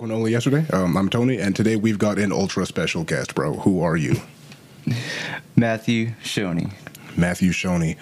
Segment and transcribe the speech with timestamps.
[0.00, 0.66] welcome to Only Yesterday.
[0.72, 3.52] Um, I'm Tony, and today we've got an ultra special guest, bro.
[3.52, 4.16] Who are you?
[5.56, 6.72] Matthew Shoney.
[7.18, 7.98] Matthew Shoney.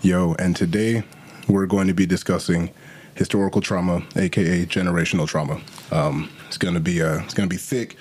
[0.00, 1.02] Yo, and today
[1.48, 2.70] we're going to be discussing
[3.16, 5.60] historical trauma, aka generational trauma.
[5.90, 7.96] Um, it's gonna be uh, it's gonna be thick.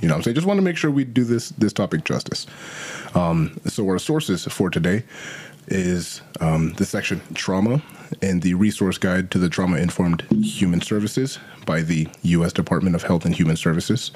[0.00, 2.04] You know, what I'm saying just want to make sure we do this this topic
[2.04, 2.46] justice.
[3.16, 5.02] Um, so our sources for today
[5.68, 7.82] is um, the section trauma
[8.22, 12.52] and the resource guide to the trauma informed human services by the U.S.
[12.52, 14.12] Department of Health and Human Services.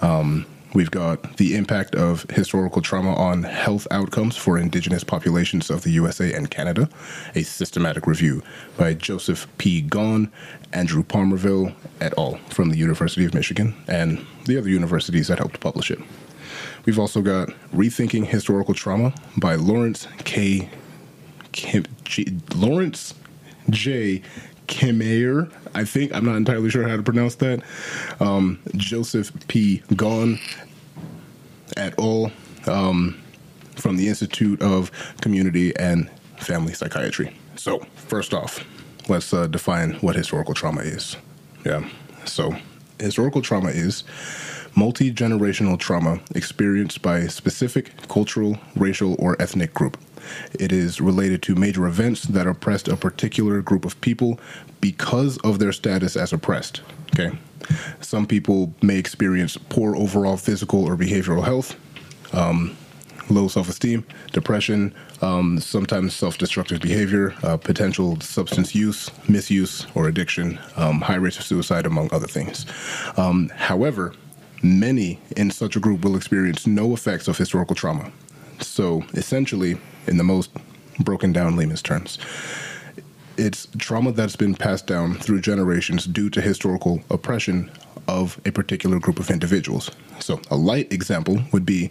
[0.00, 5.82] Um, We've got the impact of historical trauma on health outcomes for indigenous populations of
[5.82, 6.90] the USA and Canada,
[7.34, 8.42] a systematic review
[8.76, 9.80] by Joseph P.
[9.80, 10.30] Gone,
[10.74, 12.36] Andrew Pomerville et al.
[12.50, 16.00] from the University of Michigan, and the other universities that helped publish it.
[16.88, 20.70] We've also got Rethinking Historical Trauma by Lawrence K.
[21.52, 23.12] Kim, G, Lawrence
[23.68, 24.22] J.
[24.68, 26.14] Kirmayer, I think.
[26.14, 27.62] I'm not entirely sure how to pronounce that.
[28.20, 29.82] Um, Joseph P.
[29.96, 30.38] Gone
[31.76, 32.32] et al.
[32.66, 33.20] Um,
[33.76, 36.08] from the Institute of Community and
[36.38, 37.36] Family Psychiatry.
[37.56, 38.64] So, first off,
[39.10, 41.18] let's uh, define what historical trauma is.
[41.66, 41.86] Yeah.
[42.24, 42.56] So,
[42.98, 44.04] historical trauma is
[44.78, 49.98] multi generational trauma experienced by a specific cultural, racial, or ethnic group.
[50.60, 54.38] It is related to major events that oppressed a particular group of people
[54.80, 56.82] because of their status as oppressed.
[57.12, 57.36] Okay.
[58.00, 61.74] Some people may experience poor overall physical or behavioral health,
[62.32, 62.76] um,
[63.30, 70.06] low self esteem, depression, um, sometimes self destructive behavior, uh, potential substance use, misuse, or
[70.06, 72.64] addiction, um, high rates of suicide, among other things.
[73.16, 74.14] Um, however,
[74.62, 78.10] many in such a group will experience no effects of historical trauma.
[78.60, 80.50] So essentially, in the most
[81.00, 82.18] broken down layman's terms,
[83.36, 87.70] it's trauma that's been passed down through generations due to historical oppression
[88.08, 89.90] of a particular group of individuals.
[90.18, 91.90] So, a light example would be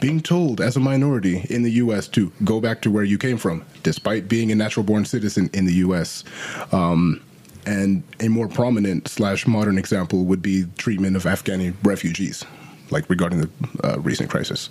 [0.00, 3.38] being told as a minority in the US to go back to where you came
[3.38, 6.24] from, despite being a natural born citizen in the US.
[6.72, 7.22] Um,
[7.66, 12.44] and a more prominent slash modern example would be treatment of Afghani refugees,
[12.90, 13.50] like regarding the
[13.84, 14.70] uh, recent crisis.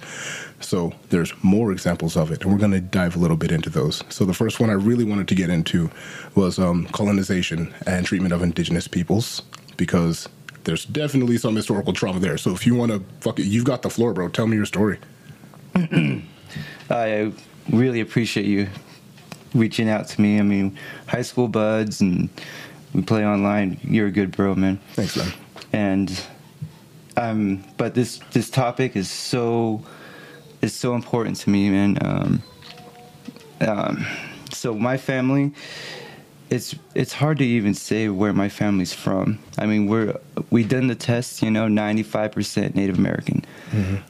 [0.62, 3.70] So there's more examples of it, and we're going to dive a little bit into
[3.70, 4.04] those.
[4.10, 5.92] So the first one I really wanted to get into
[6.36, 9.42] was um, colonization and treatment of indigenous peoples,
[9.76, 10.30] because
[10.64, 12.38] there's definitely some historical trauma there.
[12.38, 14.30] So if you want to fuck it, you've got the floor, bro.
[14.30, 15.00] Tell me your story.
[16.90, 17.34] I
[17.70, 18.68] really appreciate you
[19.54, 20.40] reaching out to me.
[20.40, 22.30] I mean, high school buds and
[22.96, 23.78] we play online.
[23.84, 24.80] You're a good bro, man.
[24.94, 25.34] Thanks, man.
[25.74, 26.22] And
[27.18, 29.84] um, but this this topic is so
[30.62, 31.98] is so important to me, man.
[32.02, 32.44] Um,
[33.62, 34.06] um,
[34.52, 35.52] so my family,
[36.50, 39.40] it's it's hard to even say where my family's from.
[39.58, 40.18] I mean, we're
[40.50, 43.44] we done the test, you know, ninety five percent Native American,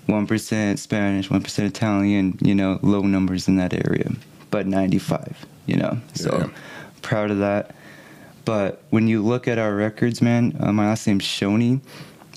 [0.05, 0.75] one mm-hmm.
[0.75, 2.37] Spanish, one percent Italian.
[2.39, 4.11] You know, low numbers in that area,
[4.51, 5.43] but ninety five.
[5.65, 6.47] You know, so Yeah.
[7.01, 7.75] proud of that.
[8.45, 11.81] But when you look at our records, man, uh, my last name's Shoney,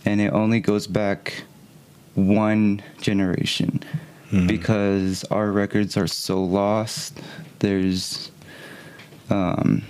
[0.04, 1.44] and it only goes back
[2.14, 3.82] one generation
[4.46, 7.18] because our records are so lost.
[7.60, 8.30] There's,
[9.30, 9.82] um,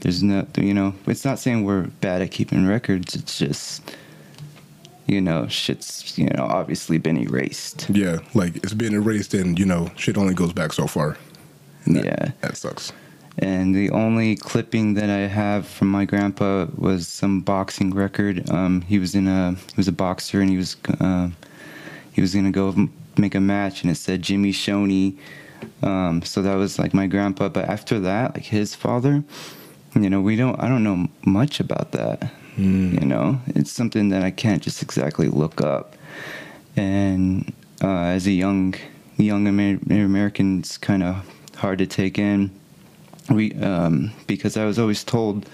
[0.00, 3.14] there's no, you know, it's not saying we're bad at keeping records.
[3.14, 3.82] It's just,
[5.06, 7.88] you know, shit's, you know, obviously been erased.
[7.90, 11.16] Yeah, like it's been erased, and you know, shit only goes back so far.
[11.86, 12.30] That, Yeah.
[12.40, 12.92] that sucks.
[13.38, 18.48] And the only clipping that I have from my grandpa was some boxing record.
[18.48, 21.28] Um, he was in a he was a boxer, and he was uh,
[22.12, 22.88] he was gonna go
[23.18, 25.18] make a match, and it said Jimmy Shoney.
[25.82, 27.50] Um, so that was like my grandpa.
[27.50, 29.22] But after that, like his father,
[29.94, 32.32] you know, we don't I don't know much about that.
[32.56, 35.94] You know, it's something that I can't just exactly look up.
[36.74, 37.52] And
[37.82, 38.74] uh, as a young
[39.18, 42.50] young Amer- American, it's kind of hard to take in
[43.30, 45.48] we um, because I was always told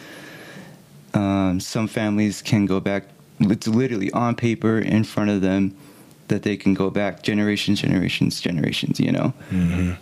[1.14, 3.04] um, some families can go back.
[3.40, 5.76] It's literally on paper in front of them
[6.28, 9.00] that they can go back generations, generations, generations.
[9.00, 9.32] You know,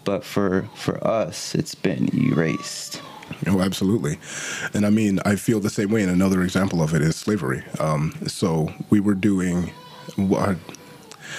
[0.05, 3.03] but for for us, it's been erased.
[3.47, 4.19] Oh, absolutely.
[4.75, 6.03] And I mean, I feel the same way.
[6.03, 7.63] And another example of it is slavery.
[7.79, 9.73] Um, so we were doing.
[10.17, 10.57] What,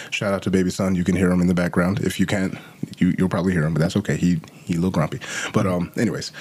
[0.10, 0.96] shout out to baby son.
[0.96, 2.00] You can hear him in the background.
[2.00, 2.58] If you can't,
[2.98, 4.18] you, you'll probably hear him, but that's okay.
[4.18, 5.20] He he a little grumpy.
[5.54, 6.32] But um, anyways,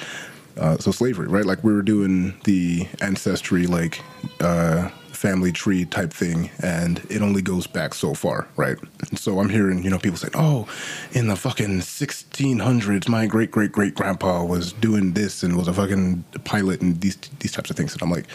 [0.59, 1.47] uh, so slavery, right?
[1.47, 4.03] Like we were doing the ancestry, like
[4.41, 4.89] uh,
[5.21, 8.79] family tree type thing, and it only goes back so far, right?
[9.09, 10.67] And so I'm hearing, you know, people saying, "Oh,
[11.13, 15.75] in the fucking 1600s, my great great great grandpa was doing this and was a
[15.75, 18.27] fucking pilot and these these types of things," and I'm like,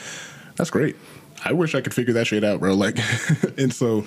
[0.55, 0.95] "That's great."
[1.43, 2.73] I wish I could figure that shit out, bro.
[2.73, 2.97] Like,
[3.57, 4.05] and so,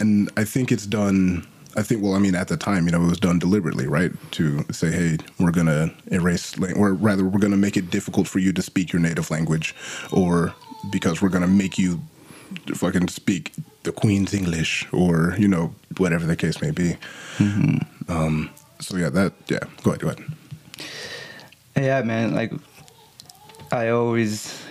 [0.00, 1.46] and I think it's done.
[1.74, 4.12] I think, well, I mean, at the time, you know, it was done deliberately, right?
[4.32, 8.52] To say, hey, we're gonna erase, or rather, we're gonna make it difficult for you
[8.52, 9.74] to speak your native language,
[10.10, 10.54] or
[10.90, 12.02] because we're gonna make you
[12.74, 13.52] fucking speak
[13.84, 16.96] the Queen's English, or you know, whatever the case may be.
[17.38, 18.10] Mm-hmm.
[18.12, 18.50] Um,
[18.80, 19.60] so yeah, that yeah.
[19.82, 20.24] Go ahead, go ahead.
[21.76, 22.34] Yeah, man.
[22.34, 22.52] Like,
[23.70, 24.61] I always,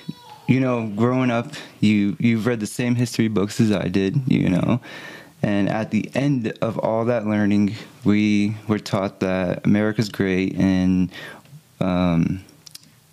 [0.51, 4.49] you know, growing up, you you've read the same history books as I did, you
[4.49, 4.81] know,
[5.41, 11.09] and at the end of all that learning, we were taught that America's great and
[11.79, 12.43] um,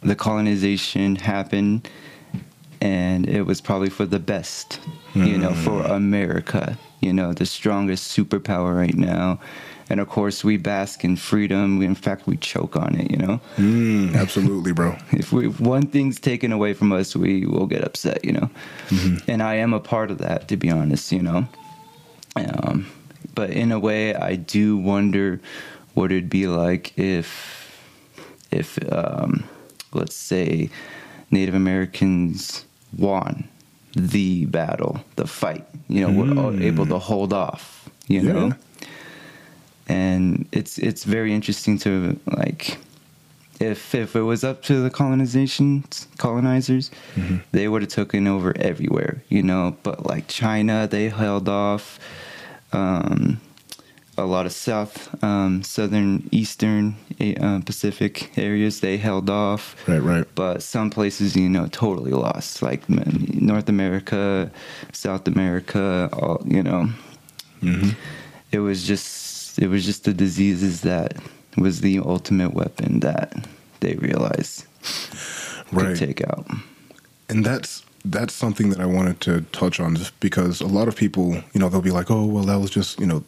[0.01, 1.89] the colonization happened
[2.81, 4.81] and it was probably for the best,
[5.15, 5.93] you know, for hmm.
[5.93, 9.39] America, you know, the strongest superpower right now.
[9.91, 11.79] And of course, we bask in freedom.
[11.79, 13.41] We, in fact, we choke on it, you know?
[13.57, 14.97] Mm, absolutely, bro.
[15.13, 18.51] if, we, if one thing's taken away from us, we will get upset, you know?
[18.89, 19.31] Mm-hmm.
[19.31, 21.49] And I am a part of that, to be honest, you know?
[22.37, 22.87] Um,
[23.35, 25.41] but in a way, I do wonder
[25.95, 27.73] what it'd be like if,
[28.51, 29.45] if um,
[29.93, 30.71] let's say,
[31.31, 32.65] Native Americans
[32.97, 33.49] won
[33.95, 35.67] the battle, the fight.
[35.89, 36.59] You know, mm.
[36.59, 37.89] were able to hold off.
[38.07, 38.33] You yeah.
[38.33, 38.53] know,
[39.89, 42.79] and it's it's very interesting to like.
[43.61, 45.85] If if it was up to the colonization
[46.17, 47.39] colonizers, mm-hmm.
[47.51, 49.77] they would have taken over everywhere, you know.
[49.83, 51.99] But like China, they held off.
[52.73, 53.41] Um,
[54.19, 56.97] a lot of South, um, Southern, Eastern,
[57.41, 59.77] uh, Pacific areas they held off.
[59.89, 60.27] Right, right.
[60.35, 64.51] But some places, you know, totally lost, like North America,
[64.93, 66.11] South America.
[66.13, 66.91] All you know,
[67.63, 67.91] mm-hmm.
[68.51, 71.17] it was just it was just the diseases that
[71.57, 73.47] was the ultimate weapon that
[73.81, 74.67] they realized
[75.73, 75.89] right.
[75.89, 76.47] could take out.
[77.29, 80.97] And that's that's something that I wanted to touch on just because a lot of
[80.97, 83.25] people, you know, they'll be like, "Oh, well, that was just, you know,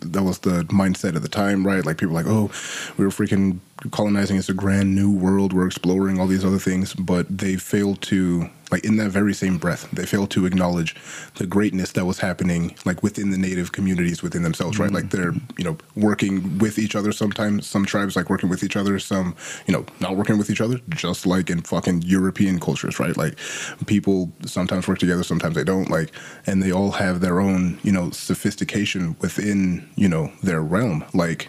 [0.00, 1.84] that was the mindset at the time, right?
[1.84, 2.50] Like people like, oh,
[2.96, 3.58] we were freaking
[3.90, 4.36] colonizing.
[4.36, 5.52] It's a grand new world.
[5.52, 9.56] We're exploring all these other things, but they failed to like in that very same
[9.56, 10.96] breath, they failed to acknowledge
[11.36, 14.86] the greatness that was happening like within the native communities within themselves, right?
[14.86, 14.94] Mm-hmm.
[14.96, 17.68] Like they're, you know, working with each other sometimes.
[17.68, 19.36] Some tribes like working with each other, some,
[19.66, 23.16] you know, not working with each other, just like in fucking European cultures, right?
[23.16, 23.38] Like
[23.86, 26.10] people sometimes work together, sometimes they don't, like,
[26.46, 31.04] and they all have their own, you know, sophistication within, you know, their realm.
[31.14, 31.48] Like,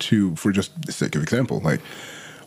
[0.00, 1.80] to, for just the sake of example, like,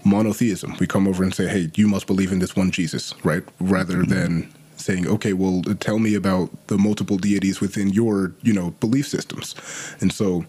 [0.03, 0.75] monotheism.
[0.79, 3.43] We come over and say, hey, you must believe in this one Jesus, right?
[3.59, 4.09] Rather mm-hmm.
[4.13, 9.07] than saying, okay, well, tell me about the multiple deities within your, you know, belief
[9.07, 9.55] systems.
[9.99, 10.45] And so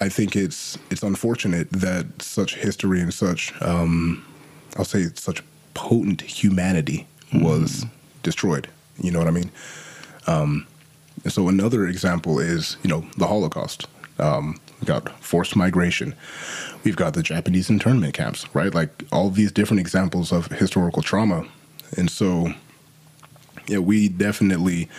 [0.00, 4.24] I think it's it's unfortunate that such history and such, um,
[4.76, 5.42] I'll say, such
[5.72, 7.90] potent humanity was mm.
[8.22, 8.68] destroyed.
[9.00, 9.50] You know what I mean?
[10.26, 10.66] Um,
[11.24, 13.86] and so another example is, you know, the Holocaust.
[14.18, 16.14] Um, we got forced migration.
[16.84, 18.74] We've got the Japanese internment camps, right?
[18.74, 21.46] Like all these different examples of historical trauma.
[21.96, 22.52] And so,
[23.66, 24.90] yeah, we definitely,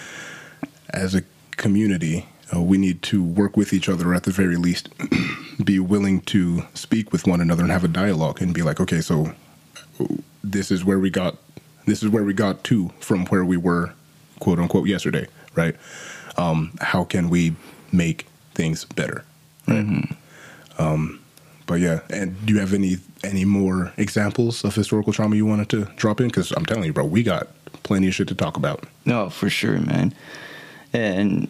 [0.90, 1.22] as a
[1.52, 4.90] community, uh, we need to work with each other at the very least,
[5.64, 9.02] be willing to speak with one another and have a dialogue and be like, okay,
[9.02, 9.34] so
[10.44, 11.38] this is where we got,
[11.86, 13.94] this is where we got to from where we were,
[14.40, 15.76] quote unquote, yesterday, right?
[16.38, 17.56] Um, how can we
[17.92, 19.24] make things better?
[19.68, 19.86] Right.
[19.86, 20.82] Mm-hmm.
[20.82, 21.20] Um,
[21.68, 25.70] but yeah, and do you have any any more examples of historical trauma you wanted
[25.70, 26.28] to drop in?
[26.28, 27.48] Because I'm telling you, bro, we got
[27.84, 28.86] plenty of shit to talk about.
[29.06, 30.14] No, for sure, man.
[30.94, 31.48] And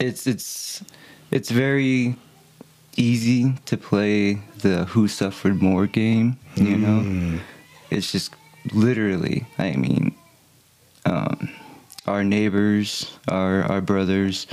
[0.00, 0.82] it's it's
[1.30, 2.16] it's very
[2.96, 6.38] easy to play the who suffered more game.
[6.56, 7.40] You know, mm.
[7.90, 8.34] it's just
[8.72, 9.46] literally.
[9.58, 10.14] I mean,
[11.04, 11.50] um,
[12.06, 14.46] our neighbors, our our brothers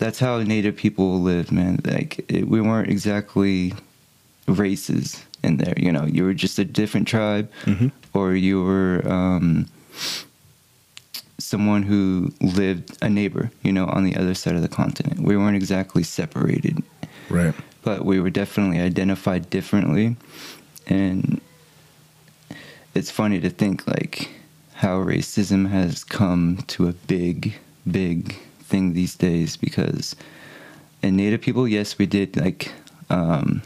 [0.00, 1.78] that's how Native people live, man.
[1.84, 3.74] Like it, we weren't exactly
[4.48, 5.74] races in there.
[5.76, 7.88] You know, you were just a different tribe, mm-hmm.
[8.14, 9.68] or you were um,
[11.38, 13.50] someone who lived a neighbor.
[13.62, 15.20] You know, on the other side of the continent.
[15.20, 16.82] We weren't exactly separated,
[17.28, 17.54] right?
[17.82, 20.16] But we were definitely identified differently,
[20.86, 21.42] and
[22.94, 24.30] it's funny to think like
[24.76, 27.54] how racism has come to a big,
[27.90, 28.38] big
[28.70, 30.16] thing these days because
[31.02, 32.72] in Native people, yes, we did like
[33.10, 33.62] um,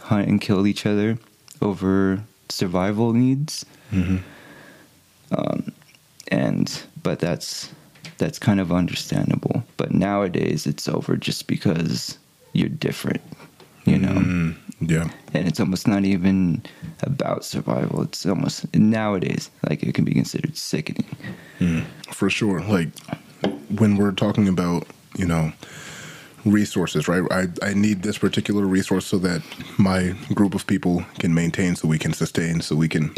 [0.00, 1.18] hunt and kill each other
[1.60, 3.66] over survival needs.
[3.92, 4.18] Mm-hmm.
[5.36, 5.72] Um,
[6.28, 7.70] and but that's
[8.18, 9.64] that's kind of understandable.
[9.76, 12.18] But nowadays, it's over just because
[12.52, 13.22] you're different,
[13.84, 14.12] you know.
[14.12, 15.10] Mm, yeah.
[15.32, 16.62] And it's almost not even
[17.02, 18.02] about survival.
[18.02, 21.06] It's almost nowadays like it can be considered sickening.
[22.12, 22.60] For sure.
[22.60, 22.90] Like
[23.78, 24.86] when we're talking about,
[25.16, 25.52] you know,
[26.44, 27.22] resources, right?
[27.30, 29.42] I, I need this particular resource so that
[29.78, 33.12] my group of people can maintain, so we can sustain, so we can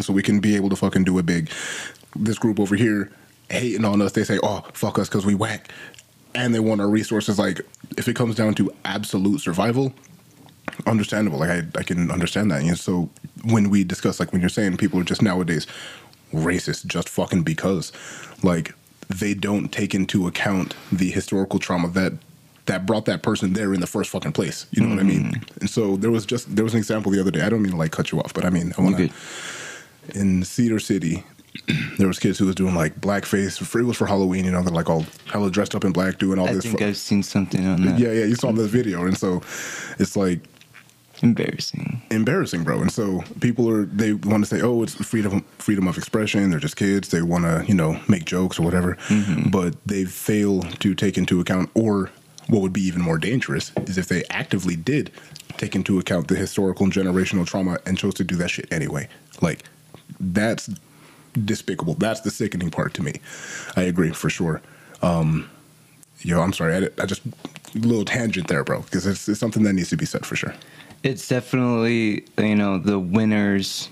[0.00, 1.50] so we can be able to fucking do it big.
[2.14, 3.10] This group over here
[3.50, 5.70] hating on us, they say, "Oh, fuck us because we whack,"
[6.34, 7.38] and they want our resources.
[7.38, 7.60] Like
[7.96, 9.92] if it comes down to absolute survival,
[10.86, 11.38] understandable.
[11.38, 12.62] Like I, I can understand that.
[12.62, 13.10] And so
[13.44, 15.66] when we discuss, like when you're saying people are just nowadays
[16.32, 17.92] racist just fucking because,
[18.42, 18.74] like
[19.08, 22.12] they don't take into account the historical trauma that
[22.66, 24.66] that brought that person there in the first fucking place.
[24.72, 25.32] You know what I mean?
[25.32, 25.60] Mm-hmm.
[25.60, 27.40] And so there was just there was an example the other day.
[27.40, 29.08] I don't mean to like cut you off, but I mean I want to.
[30.14, 31.22] In Cedar City,
[31.98, 33.60] there was kids who was doing like blackface.
[33.60, 34.44] It was for Halloween.
[34.44, 36.64] You know, they're like all hella dressed up in black, doing all I this.
[36.64, 37.98] think fu- I've seen something on that.
[37.98, 39.42] yeah, yeah, you saw this video, and so
[39.98, 40.40] it's like
[41.22, 42.02] Embarrassing.
[42.10, 42.80] embarrassing, bro.
[42.80, 46.60] And so people are they want to say, "Oh, it's freedom freedom of expression." They're
[46.60, 47.08] just kids.
[47.08, 48.96] They want to, you know, make jokes or whatever.
[49.50, 52.10] But they fail to take into account or
[52.48, 55.10] what would be even more dangerous is if they actively did
[55.58, 59.08] take into account the historical and generational trauma and chose to do that shit anyway.
[59.42, 59.64] Like
[60.20, 60.70] that's
[61.44, 61.94] despicable.
[61.94, 63.20] That's the sickening part to me.
[63.76, 64.62] I agree for sure.
[65.02, 65.50] Um
[66.22, 66.74] Yo, I'm sorry.
[66.74, 67.22] I, I just
[67.74, 70.52] little tangent there, bro, because it's, it's something that needs to be said for sure.
[71.02, 73.88] It's definitely you know the winners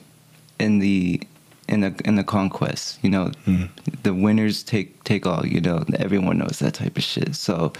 [0.58, 1.20] in the
[1.68, 2.98] in the in the conquest.
[3.02, 3.64] You know, hmm.
[4.02, 5.46] the winners take take all.
[5.46, 7.36] You know, everyone knows that type of shit.
[7.36, 7.72] So,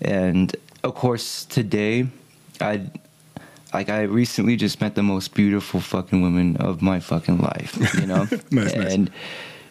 [0.00, 2.06] and of course today,
[2.60, 2.82] I
[3.72, 7.76] like I recently just met the most beautiful fucking woman of my fucking life.
[8.00, 8.94] You know, Nice, nice.
[8.94, 9.10] and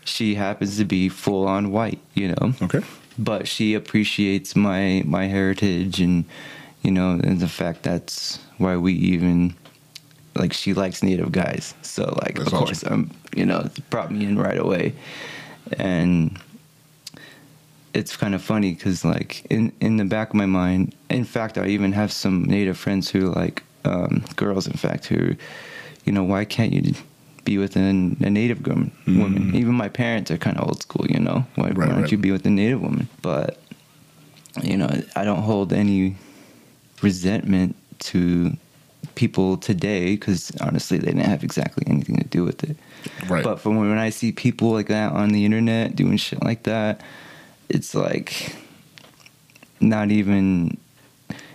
[0.03, 1.99] she happens to be full on white.
[2.15, 2.81] You know, Okay.
[3.17, 6.25] but she appreciates my my heritage and
[6.83, 9.55] you know and the fact that's why we even
[10.35, 11.73] like she likes native guys.
[11.81, 14.93] So like That's of course i'm you know brought me in right away.
[15.77, 16.37] And
[17.93, 21.57] it's kind of funny because like in in the back of my mind in fact
[21.57, 25.35] i even have some native friends who like um, girls in fact who
[26.05, 26.93] you know why can't you
[27.45, 29.53] be with a, a native woman woman?
[29.55, 31.45] Even my parents are kind of old school you know?
[31.55, 31.89] Why, why Mm.
[31.89, 32.11] Don't right.
[32.11, 33.07] you be with a native woman?
[33.21, 33.59] But
[34.61, 36.15] you know i don't hold any
[37.03, 38.55] resentment to
[39.15, 42.75] people today because honestly they didn't have exactly anything to do with it
[43.27, 43.43] Right.
[43.43, 47.01] but from when i see people like that on the internet doing shit like that
[47.69, 48.55] it's like
[49.79, 50.77] not even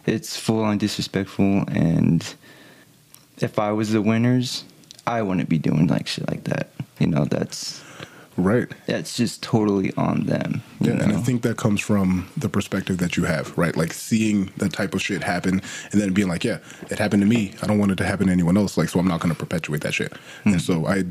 [0.07, 2.35] it's full on disrespectful and
[3.39, 4.65] if i was the winners
[5.07, 7.83] i wouldn't be doing like shit like that you know that's
[8.39, 8.69] Right.
[8.87, 12.99] that's just totally on them you Yeah, and I think that comes from the perspective
[12.99, 13.77] that you have, right?
[13.77, 15.61] Like seeing that type of shit happen
[15.93, 16.59] and then being like, yeah,
[16.91, 17.55] it happened to me.
[17.63, 18.77] I don't want it to happen to anyone else.
[18.79, 20.13] Like, so I'm not going to perpetuate that shit.
[20.45, 20.61] And mm.
[20.61, 21.05] so I,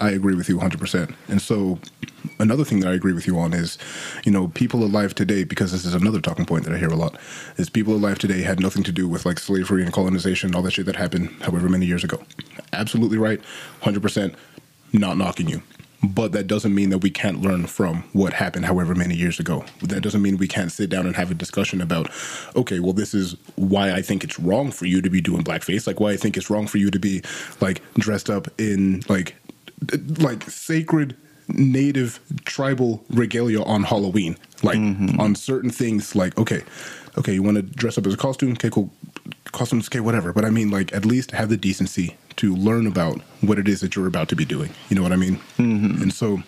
[0.00, 1.14] I agree with you 100%.
[1.28, 1.78] And so
[2.38, 3.78] another thing that I agree with you on is,
[4.24, 6.96] you know, people alive today, because this is another talking point that I hear a
[6.96, 7.18] lot,
[7.56, 10.72] is people alive today had nothing to do with like slavery and colonization, all that
[10.72, 12.22] shit that happened however many years ago.
[12.72, 13.40] Absolutely right.
[13.82, 14.34] 100%
[14.92, 15.62] not knocking you.
[16.02, 19.64] But that doesn't mean that we can't learn from what happened however many years ago.
[19.82, 22.08] That doesn't mean we can't sit down and have a discussion about,
[22.54, 25.86] okay, well, this is why I think it's wrong for you to be doing blackface.
[25.88, 27.22] Like, why I think it's wrong for you to be
[27.60, 29.34] like dressed up in like
[30.18, 31.16] like sacred
[31.48, 34.36] native tribal regalia on Halloween.
[34.62, 35.20] Like mm-hmm.
[35.20, 36.62] on certain things, like okay,
[37.16, 38.52] okay, you want to dress up as a costume?
[38.52, 38.90] Okay, cool.
[39.46, 40.32] Costumes, okay, whatever.
[40.32, 43.80] But I mean, like, at least have the decency to learn about what it is
[43.80, 44.70] that you're about to be doing.
[44.88, 45.36] You know what I mean?
[45.58, 46.02] Mm-hmm.
[46.02, 46.42] And so,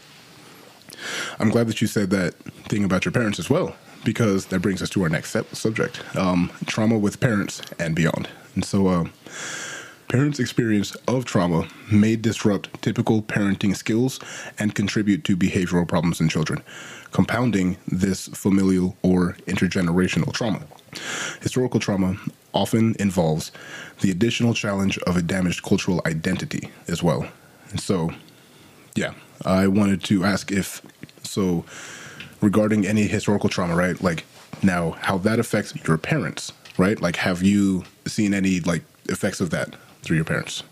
[1.38, 2.35] I'm glad that you said that
[2.68, 6.02] thing about your parents as well, because that brings us to our next sub- subject:
[6.16, 8.28] um, trauma with parents and beyond.
[8.54, 9.04] And so, uh,
[10.09, 14.18] parents' experience of trauma may disrupt typical parenting skills
[14.59, 16.62] and contribute to behavioral problems in children,
[17.12, 20.62] compounding this familial or intergenerational trauma.
[21.40, 22.16] Historical trauma
[22.52, 23.52] often involves
[24.00, 27.28] the additional challenge of a damaged cultural identity as well.
[27.71, 28.11] And so,
[28.95, 29.14] yeah,
[29.45, 30.83] I wanted to ask if
[31.23, 31.64] so
[32.40, 34.00] regarding any historical trauma, right?
[34.02, 34.25] Like
[34.62, 37.00] now how that affects your parents, right?
[37.00, 40.62] Like have you seen any like effects of that through your parents?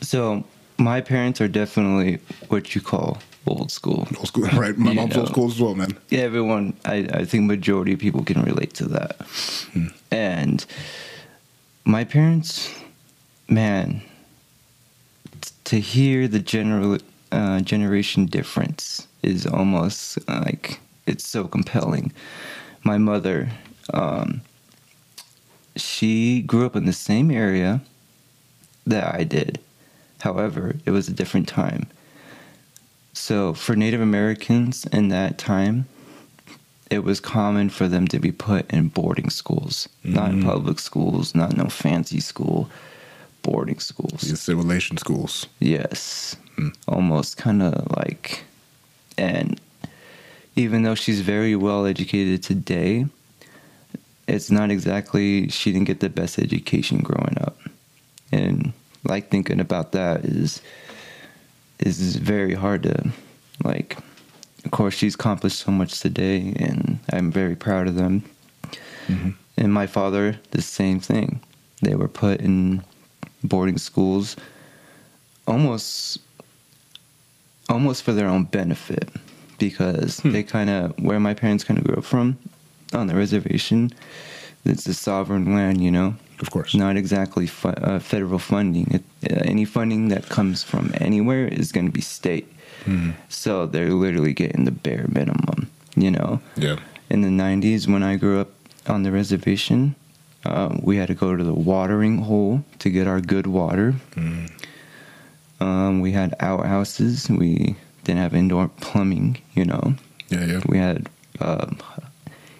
[0.00, 0.44] So
[0.78, 4.06] my parents are definitely what you call old school.
[4.16, 4.76] Old school, right?
[4.76, 5.96] My You mom's old school as well, man.
[6.08, 6.76] Yeah, everyone.
[6.84, 9.20] I, I think majority of people can relate to that.
[10.10, 10.64] And
[11.84, 12.74] my parents,
[13.48, 14.02] man,
[15.40, 16.98] t- to hear the general
[17.32, 22.12] uh, generation difference is almost like it's so compelling.
[22.84, 23.50] My mother,
[23.92, 24.40] um,
[25.76, 27.80] she grew up in the same area
[28.86, 29.60] that I did.
[30.20, 31.86] However, it was a different time.
[33.12, 35.86] So for Native Americans in that time,
[36.90, 40.44] it was common for them to be put in boarding schools, not in Mhm.
[40.46, 42.68] public schools, not no fancy school,
[43.42, 44.22] boarding schools.
[44.22, 45.46] The assimilation schools.
[45.60, 46.36] Yes.
[46.56, 46.74] Mm.
[46.88, 48.42] Almost kind of like,
[49.16, 49.60] and
[50.56, 53.06] even though she's very well educated today,
[54.26, 57.56] it's not exactly, she didn't get the best education growing up.
[58.32, 58.72] And
[59.04, 60.60] like thinking about that is,
[61.86, 63.10] is very hard to,
[63.64, 63.96] like,
[64.64, 68.22] of course, she's accomplished so much today, and I'm very proud of them.
[69.08, 69.34] Mhm.
[69.56, 71.40] And my father, the same thing.
[71.82, 72.82] They were put in
[73.42, 74.36] boarding schools
[75.46, 76.18] almost
[77.68, 79.08] almost for their own benefit
[79.58, 80.32] because Hmm.
[80.32, 82.36] they kind of where my parents kind of grew up from
[82.92, 83.92] on the reservation
[84.64, 86.74] it's a sovereign land you know Of course.
[86.74, 91.72] not exactly fu- uh, federal funding it, uh, any funding that comes from anywhere is
[91.72, 92.46] going to be state
[92.86, 93.12] Mhm.
[93.28, 96.76] so they're literally getting the bare minimum you know Yeah.
[97.10, 98.50] in the 90s when I grew up
[98.86, 99.94] on the reservation,
[100.46, 103.94] um, we had to go to the watering hole to get our good water.
[104.16, 104.48] Mm.
[105.60, 107.28] Um, we had outhouses.
[107.28, 109.94] We didn't have indoor plumbing, you know.
[110.30, 110.60] Yeah, yeah.
[110.66, 111.08] We had
[111.40, 111.76] um,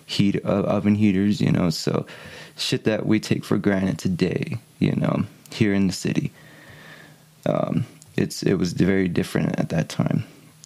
[0.07, 1.71] heat uh, oven heaters, you know.
[1.71, 2.05] So
[2.61, 6.33] shit that we take for granted today, you know, here in the city.
[7.47, 7.87] Um,
[8.17, 10.25] it's it was very different at that time,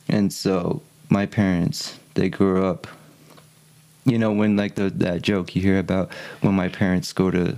[0.08, 2.86] and so my parents they grew up.
[4.04, 7.56] You know when like the that joke you hear about when my parents go to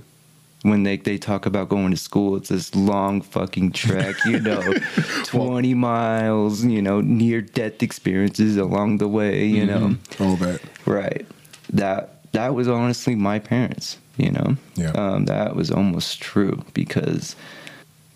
[0.62, 4.75] when they they talk about going to school, it's this long fucking trek, you know,
[5.25, 9.97] twenty miles, you know, near death experiences along the way, you know.
[10.21, 10.61] All that.
[10.85, 11.26] Right.
[11.73, 14.57] That that was honestly my parents, you know.
[14.76, 14.90] Yeah.
[14.92, 17.37] Um, that was almost true because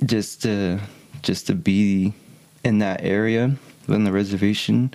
[0.04, 0.80] just to
[1.22, 2.12] just to be
[2.64, 3.56] in that area
[3.88, 4.92] on the reservation,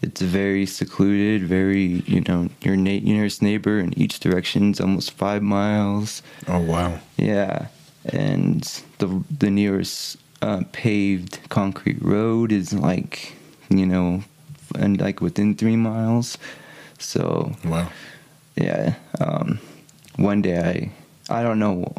[0.00, 4.80] it's very secluded, very you know your na- your nearest neighbor in each direction is
[4.80, 6.22] almost five miles.
[6.48, 6.98] Oh wow.
[7.16, 7.66] Yeah,
[8.06, 8.62] and
[8.98, 13.34] the the nearest uh, paved concrete road is like
[13.68, 14.22] you know,
[14.74, 16.36] and like within three miles.
[16.98, 17.90] So Wow.
[18.56, 19.58] yeah, um,
[20.16, 20.90] one day
[21.28, 21.94] I I don't know.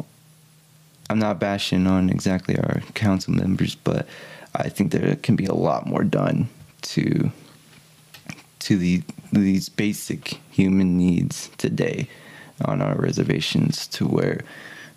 [1.10, 4.06] I'm not bashing on exactly our council members, but
[4.54, 6.48] I think there can be a lot more done
[6.82, 7.30] to
[8.60, 12.08] to the these basic human needs today
[12.64, 14.44] on our reservations to where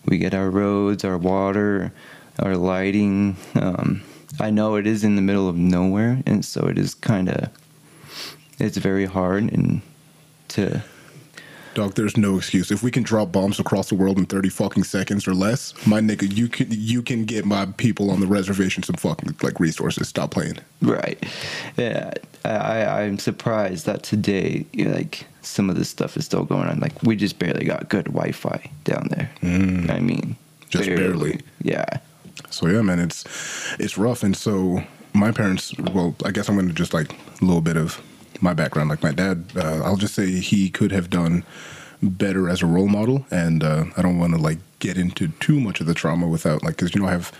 [0.06, 1.92] we get our roads, our water,
[2.40, 3.36] our lighting.
[3.56, 4.04] Um,
[4.40, 7.50] I know it is in the middle of nowhere, and so it is kind of
[8.60, 9.82] it's very hard and
[10.50, 10.84] to
[11.78, 12.72] Dog, there's no excuse.
[12.72, 16.00] If we can drop bombs across the world in 30 fucking seconds or less, my
[16.02, 20.08] nigga, you can you can get my people on the reservation some fucking like resources.
[20.08, 20.58] Stop playing.
[20.82, 21.24] Right.
[21.78, 22.16] Yeah.
[22.44, 26.80] I, I'm surprised that today, like, some of this stuff is still going on.
[26.80, 29.30] Like, we just barely got good Wi Fi down there.
[29.44, 29.92] Mm.
[29.92, 30.36] I mean,
[30.70, 31.42] Just barely.
[31.62, 32.00] Yeah.
[32.50, 33.24] So yeah, man, it's
[33.80, 34.24] it's rough.
[34.24, 34.82] And so
[35.14, 38.02] my parents, well, I guess I'm going to just like a little bit of
[38.42, 38.90] my background.
[38.90, 41.44] Like my dad, uh, I'll just say he could have done
[42.02, 45.60] better as a role model, and uh, I don't want to like get into too
[45.60, 47.32] much of the trauma without like because you know I have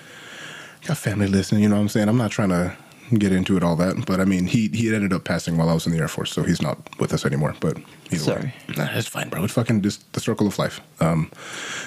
[0.86, 1.64] got family listening.
[1.64, 2.10] You know what I'm saying?
[2.10, 2.76] I'm not trying to
[3.18, 5.74] get into it all that, but I mean he he ended up passing while I
[5.74, 7.56] was in the Air Force, so he's not with us anymore.
[7.60, 7.78] But
[8.12, 8.42] either Sorry.
[8.42, 9.44] way, nah, it's fine, bro.
[9.44, 10.82] It's fucking just the circle of life.
[11.00, 11.32] Um,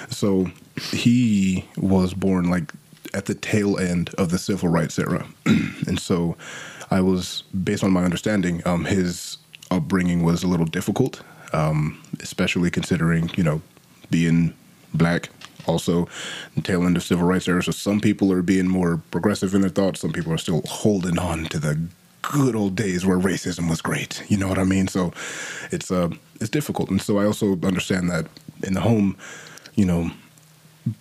[0.09, 0.49] so
[0.91, 2.71] he was born like
[3.13, 5.27] at the tail end of the civil rights era,
[5.91, 6.37] and so
[6.89, 9.37] I was based on my understanding, um, his
[9.69, 13.61] upbringing was a little difficult, um, especially considering you know
[14.09, 14.53] being
[14.93, 15.29] black.
[15.67, 16.07] Also,
[16.55, 17.61] the tail end of civil rights era.
[17.61, 19.99] So some people are being more progressive in their thoughts.
[19.99, 21.77] Some people are still holding on to the
[22.21, 24.23] good old days where racism was great.
[24.29, 24.87] You know what I mean?
[24.87, 25.11] So
[25.71, 26.89] it's uh it's difficult.
[26.89, 28.27] And so I also understand that
[28.63, 29.17] in the home,
[29.75, 30.09] you know,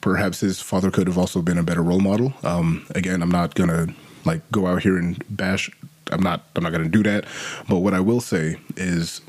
[0.01, 2.35] perhaps his father could have also been a better role model.
[2.43, 3.95] Um, again, I'm not gonna
[4.25, 5.71] like go out here and bash.
[6.11, 6.45] I'm not.
[6.57, 7.25] I'm not gonna do that.
[7.69, 9.21] But what I will say is,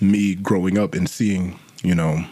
[0.00, 2.24] me growing up and seeing, you know,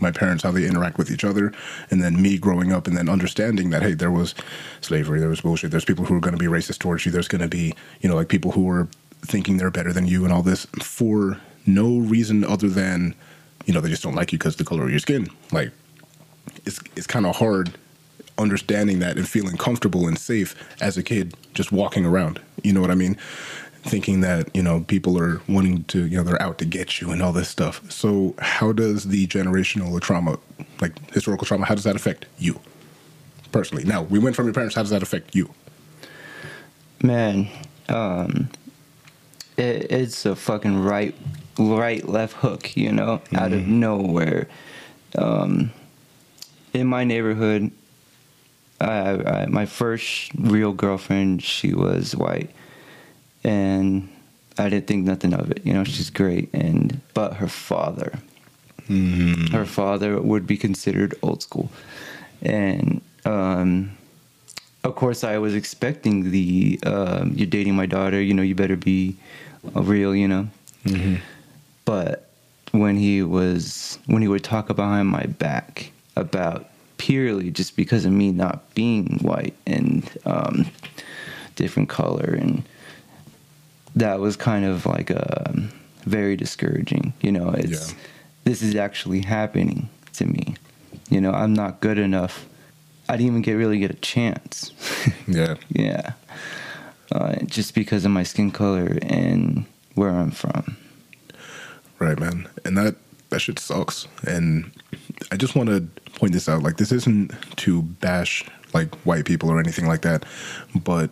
[0.00, 1.52] my parents how they interact with each other,
[1.90, 4.34] and then me growing up and then understanding that hey, there was
[4.80, 5.70] slavery, there was bullshit.
[5.70, 7.12] There's people who are going to be racist towards you.
[7.12, 8.88] There's going to be, you know, like people who are
[9.22, 13.14] thinking they're better than you and all this for no reason other than,
[13.64, 15.28] you know, they just don't like you because the color of your skin.
[15.52, 15.72] Like
[16.64, 17.74] it's it's kind of hard
[18.38, 22.40] understanding that and feeling comfortable and safe as a kid just walking around.
[22.62, 23.16] You know what I mean?
[23.82, 27.12] Thinking that, you know, people are wanting to, you know, they're out to get you
[27.12, 27.90] and all this stuff.
[27.90, 30.38] So, how does the generational trauma,
[30.80, 32.60] like historical trauma, how does that affect you
[33.52, 33.84] personally?
[33.84, 35.50] Now, we went from your parents, how does that affect you?
[37.02, 37.48] Man,
[37.88, 38.48] um,
[39.56, 41.14] it, it's a fucking right,
[41.58, 43.36] right, left hook, you know, mm-hmm.
[43.36, 43.80] out of mm-hmm.
[43.80, 44.48] nowhere.
[45.16, 45.72] Um,
[46.72, 47.70] in my neighborhood,
[48.80, 52.50] I, I, my first real girlfriend, she was white,
[53.42, 54.08] and
[54.58, 55.64] I didn't think nothing of it.
[55.64, 58.18] You know, she's great, and but her father,
[58.88, 59.54] mm-hmm.
[59.54, 61.70] her father would be considered old school,
[62.42, 63.96] and um,
[64.84, 68.76] of course, I was expecting the uh, "you're dating my daughter," you know, you better
[68.76, 69.16] be
[69.74, 70.48] real, you know.
[70.84, 71.16] Mm-hmm.
[71.84, 72.30] But
[72.72, 76.68] when he was when he would talk behind my back about
[77.06, 80.66] purely just because of me not being white and um,
[81.54, 82.64] different color and
[83.94, 85.70] that was kind of like a um,
[86.02, 87.98] very discouraging you know it's yeah.
[88.42, 90.56] this is actually happening to me.
[91.08, 92.44] You know i'm not good enough.
[93.08, 94.72] I didn't even get really get a chance.
[95.28, 95.54] Yeah.
[95.68, 96.12] Yeah.
[97.12, 99.64] Uh, just because of my skin color and
[99.94, 100.76] where i'm from.
[102.00, 102.48] Right man.
[102.64, 102.96] And that
[103.30, 104.70] that shit sucks and
[105.30, 106.62] i just want to point this out.
[106.62, 110.24] Like, this isn't to bash like white people or anything like that,
[110.74, 111.10] but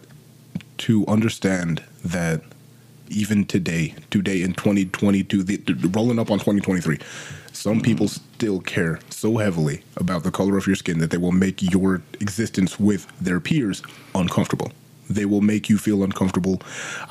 [0.79, 2.43] to understand that
[3.09, 6.99] even today, today in 2022, the, the, rolling up on 2023,
[7.53, 7.83] some mm-hmm.
[7.83, 11.63] people still care so heavily about the color of your skin that they will make
[11.63, 13.83] your existence with their peers
[14.15, 14.73] uncomfortable.
[15.09, 16.61] They will make you feel uncomfortable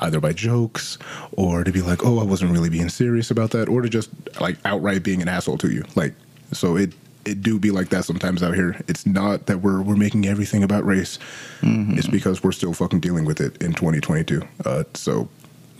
[0.00, 0.98] either by jokes
[1.32, 4.10] or to be like, oh, I wasn't really being serious about that, or to just
[4.40, 5.84] like outright being an asshole to you.
[5.94, 6.14] Like,
[6.52, 6.92] so it
[7.24, 8.80] it do be like that sometimes out here.
[8.88, 11.18] It's not that we're we're making everything about race.
[11.60, 11.98] Mm-hmm.
[11.98, 14.42] It's because we're still fucking dealing with it in 2022.
[14.64, 15.28] Uh, so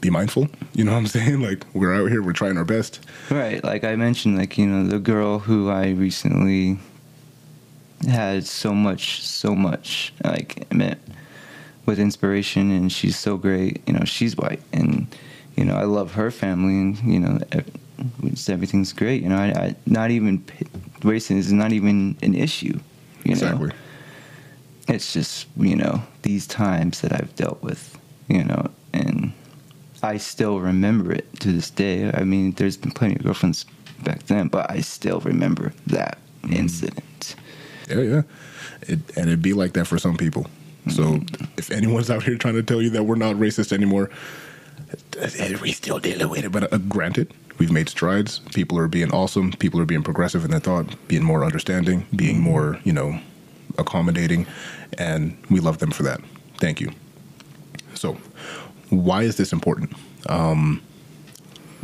[0.00, 0.48] be mindful.
[0.74, 1.40] You know what I'm saying?
[1.40, 3.00] Like we're out here, we're trying our best.
[3.30, 3.62] Right.
[3.62, 6.78] Like I mentioned, like you know the girl who I recently
[8.08, 10.98] had so much, so much like met
[11.86, 13.82] with inspiration, and she's so great.
[13.86, 15.14] You know, she's white, and
[15.56, 17.38] you know I love her family, and you know
[18.48, 19.22] everything's great.
[19.22, 20.40] You know, I, I not even
[21.00, 22.78] racism is not even an issue.
[23.24, 23.68] You exactly.
[23.68, 23.74] know,
[24.88, 27.98] it's just you know these times that I've dealt with.
[28.28, 29.32] You know, and
[30.02, 32.10] I still remember it to this day.
[32.12, 33.66] I mean, there's been plenty of girlfriends
[34.02, 36.54] back then, but I still remember that mm.
[36.54, 37.36] incident.
[37.88, 38.22] Yeah, yeah,
[38.82, 40.46] it, and it'd be like that for some people.
[40.90, 41.58] So mm.
[41.58, 44.10] if anyone's out here trying to tell you that we're not racist anymore,
[45.62, 46.52] we still dealing with it.
[46.52, 48.40] But uh, granted, we've made strides.
[48.54, 49.52] People are being awesome.
[49.52, 53.18] People are being progressive in their thought, being more understanding, being more, you know,
[53.78, 54.46] accommodating,
[54.98, 56.20] and we love them for that.
[56.58, 56.92] Thank you.
[57.94, 58.16] So,
[58.90, 59.92] why is this important?
[60.28, 60.82] Um,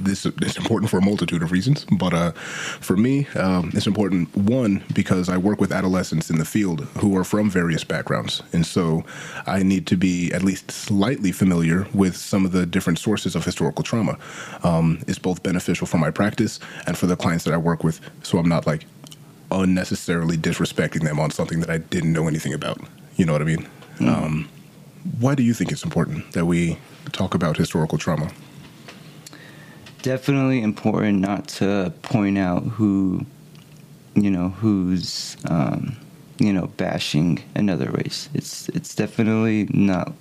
[0.05, 4.35] this is important for a multitude of reasons, but uh, for me, um, it's important
[4.37, 8.67] one because I work with adolescents in the field who are from various backgrounds, and
[8.67, 9.05] so
[9.47, 13.45] I need to be at least slightly familiar with some of the different sources of
[13.45, 14.19] historical trauma.
[14.63, 18.01] Um, it's both beneficial for my practice and for the clients that I work with,
[18.23, 18.87] so I'm not like
[19.51, 22.81] unnecessarily disrespecting them on something that I didn't know anything about.
[23.17, 23.69] You know what I mean?
[23.99, 24.09] Mm.
[24.09, 24.49] Um,
[25.19, 26.79] why do you think it's important that we
[27.13, 28.31] talk about historical trauma?
[30.03, 33.25] Definitely important not to point out who,
[34.15, 35.97] you know, who's, um,
[36.39, 38.29] you know, bashing another race.
[38.35, 40.13] It's it's definitely not,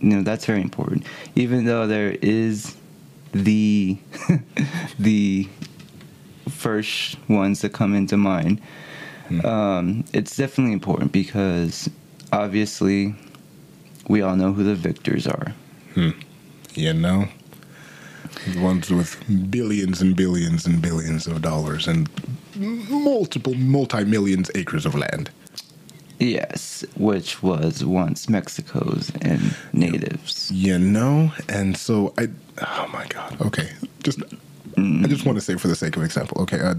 [0.00, 1.04] you know, that's very important.
[1.34, 2.76] Even though there is
[3.32, 3.98] the
[4.98, 5.48] the
[6.48, 8.60] first ones that come into mind,
[9.28, 9.44] mm.
[9.44, 11.88] um, it's definitely important because
[12.32, 13.14] obviously
[14.08, 15.54] we all know who the victors are.
[15.94, 16.10] Hmm.
[16.74, 17.26] You know
[18.44, 22.08] the ones with billions and billions and billions of dollars and
[22.56, 25.30] multiple multi millions acres of land.
[26.18, 30.50] Yes, which was once Mexico's and natives.
[30.50, 32.28] You know, and so I.
[32.62, 33.38] Oh my God.
[33.42, 33.70] Okay,
[34.02, 35.04] just mm.
[35.04, 36.40] I just want to say for the sake of example.
[36.42, 36.74] Okay, I,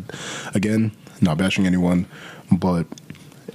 [0.56, 0.92] again,
[1.22, 2.08] not bashing anyone,
[2.52, 2.88] but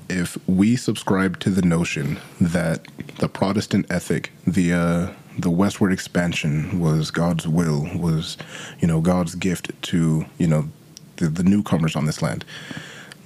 [0.09, 2.87] if we subscribe to the notion that
[3.19, 8.37] the Protestant ethic, the uh, the westward expansion was God's will, was,
[8.81, 10.69] you know, God's gift to, you know,
[11.17, 12.45] the, the newcomers on this land,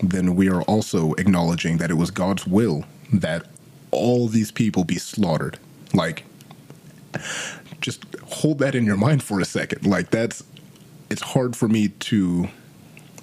[0.03, 3.47] then we are also acknowledging that it was God's will that
[3.91, 5.59] all these people be slaughtered.
[5.95, 6.25] Like,
[7.81, 9.87] just hold that in your mind for a second.
[9.87, 10.43] Like, that's,
[11.11, 12.49] it's hard for me to,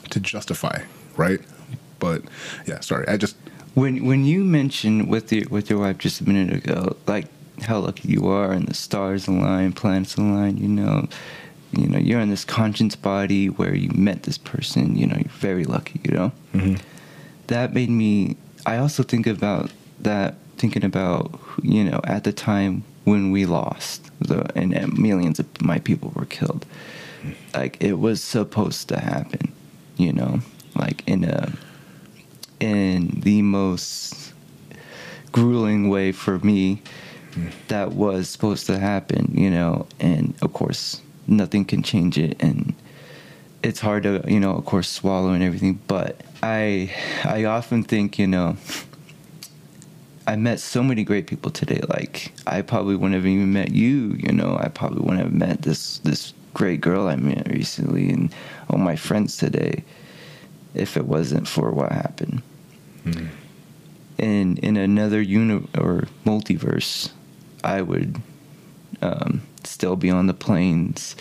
[0.10, 0.82] to justify,
[1.18, 1.40] right?
[2.00, 2.24] But
[2.66, 3.38] yeah, sorry, I just.
[3.76, 7.26] When when you mentioned with your with your wife just a minute ago, like
[7.62, 11.08] how lucky you are and the stars align, planets align, you know.
[11.72, 15.30] You know, you're in this conscious body where you met this person, you know, you're
[15.30, 16.32] very lucky, you know.
[16.54, 16.76] Mm-hmm.
[17.48, 22.84] That made me I also think about that thinking about you know, at the time
[23.04, 26.66] when we lost the, and, and millions of my people were killed.
[27.54, 29.52] Like it was supposed to happen,
[29.98, 30.40] you know,
[30.76, 31.54] like in a
[32.60, 34.34] in the most
[35.32, 36.82] grueling way for me
[37.68, 42.74] that was supposed to happen, you know, and of course nothing can change it and
[43.64, 46.94] it's hard to, you know, of course swallow and everything, but I
[47.24, 48.58] I often think, you know,
[50.28, 51.82] I met so many great people today.
[51.90, 54.16] Like I probably wouldn't have even met you.
[54.20, 58.34] You know, I probably wouldn't have met this this great girl I met recently and
[58.70, 59.84] all my friends today
[60.76, 62.42] if it wasn't for what happened.
[63.06, 63.28] Mm-hmm.
[64.18, 67.12] In in another uni or multiverse,
[67.64, 68.22] I would
[69.02, 71.16] um, still be on the plains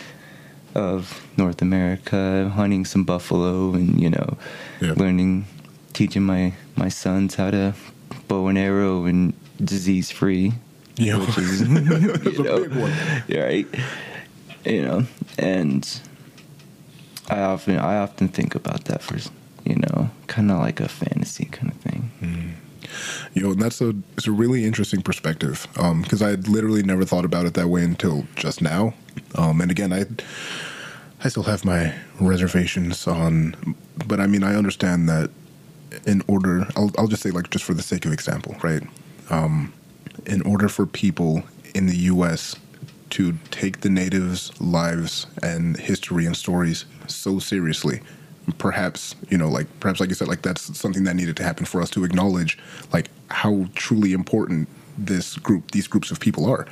[0.75, 4.37] of North America, hunting some buffalo, and you know,
[4.81, 4.93] yeah.
[4.93, 5.47] learning,
[5.93, 7.75] teaching my my sons how to
[8.29, 10.53] bow and arrow and disease free.
[10.97, 12.67] Yeah, which is you know,
[13.43, 13.67] right.
[14.65, 15.07] You know,
[15.39, 16.01] and
[17.29, 19.19] I often I often think about that for
[19.65, 22.11] you know, kind of like a fantasy kind of thing.
[22.21, 22.53] Mm.
[23.35, 27.25] Yo, and that's a it's a really interesting perspective because um, I literally never thought
[27.25, 28.95] about it that way until just now.
[29.37, 30.05] Um, and again, I
[31.25, 33.77] I still have my reservations on,
[34.07, 35.31] but I mean, I understand that
[36.07, 38.83] in order, I'll, I'll just say, like, just for the sake of example, right?
[39.31, 39.73] Um,
[40.27, 41.43] in order for people
[41.75, 42.57] in the U.S.
[43.11, 48.01] to take the natives' lives and history and stories so seriously,
[48.59, 51.67] perhaps you know, like perhaps like you said, like that's something that needed to happen
[51.67, 52.59] for us to acknowledge,
[52.93, 56.67] like how truly important this group, these groups of people are.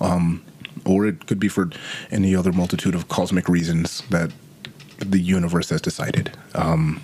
[0.00, 0.42] Um,
[0.84, 1.70] or it could be for
[2.10, 4.32] any other multitude of cosmic reasons that
[4.98, 6.32] the universe has decided.
[6.54, 7.02] Um,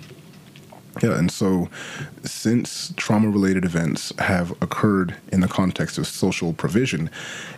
[1.01, 1.69] yeah, and so
[2.23, 7.09] since trauma related events have occurred in the context of social provision,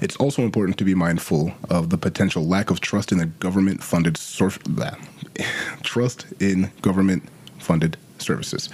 [0.01, 3.83] it's also important to be mindful of the potential lack of trust in the government
[3.83, 4.17] funded
[5.83, 7.23] trust in government
[7.59, 8.69] funded services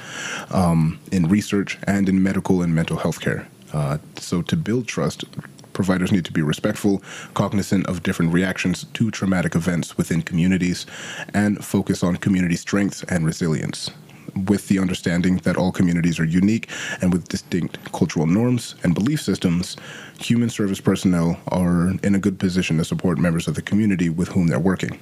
[0.51, 3.47] um, in research and in medical and mental health care.
[3.73, 5.25] Uh, so to build trust,
[5.73, 10.85] providers need to be respectful, cognizant of different reactions to traumatic events within communities,
[11.33, 13.91] and focus on community strengths and resilience
[14.35, 16.69] with the understanding that all communities are unique
[17.01, 19.77] and with distinct cultural norms and belief systems,
[20.19, 24.29] human service personnel are in a good position to support members of the community with
[24.29, 24.99] whom they're working.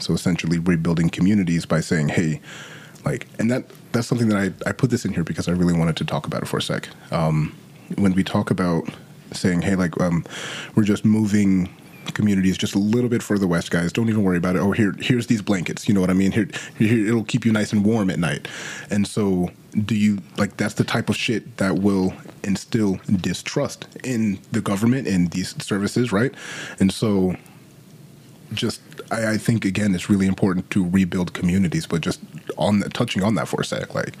[0.00, 2.40] So essentially rebuilding communities by saying, hey,
[3.04, 5.74] like, and that that's something that I, I put this in here because I really
[5.74, 6.88] wanted to talk about it for a sec.
[7.12, 7.54] Um,
[7.96, 8.88] when we talk about
[9.32, 10.24] saying, hey, like, um,
[10.74, 11.68] we're just moving
[12.12, 13.92] communities just a little bit further west, guys.
[13.92, 14.60] Don't even worry about it.
[14.60, 15.88] Oh, here, here's these blankets.
[15.88, 16.32] You know what I mean?
[16.32, 18.48] Here, here, it'll keep you nice and warm at night.
[18.90, 19.50] And so,
[19.84, 22.12] do you like that's the type of shit that will
[22.42, 26.32] instill distrust in the government and these services, right?
[26.78, 27.36] And so,
[28.52, 31.86] just I, I think again, it's really important to rebuild communities.
[31.86, 32.20] But just
[32.56, 34.16] on the, touching on that for a sec, like,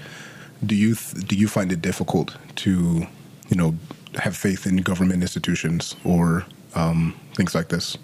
[0.64, 3.06] do you th- do you find it difficult to,
[3.48, 3.74] you know,
[4.16, 7.96] have faith in government institutions or um, things like this,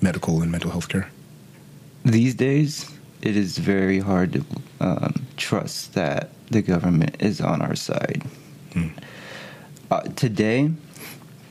[0.00, 1.10] medical and mental health care?
[2.04, 2.90] These days,
[3.22, 4.44] it is very hard to
[4.80, 8.22] um, trust that the government is on our side.
[8.72, 8.88] Hmm.
[9.90, 10.70] Uh, today,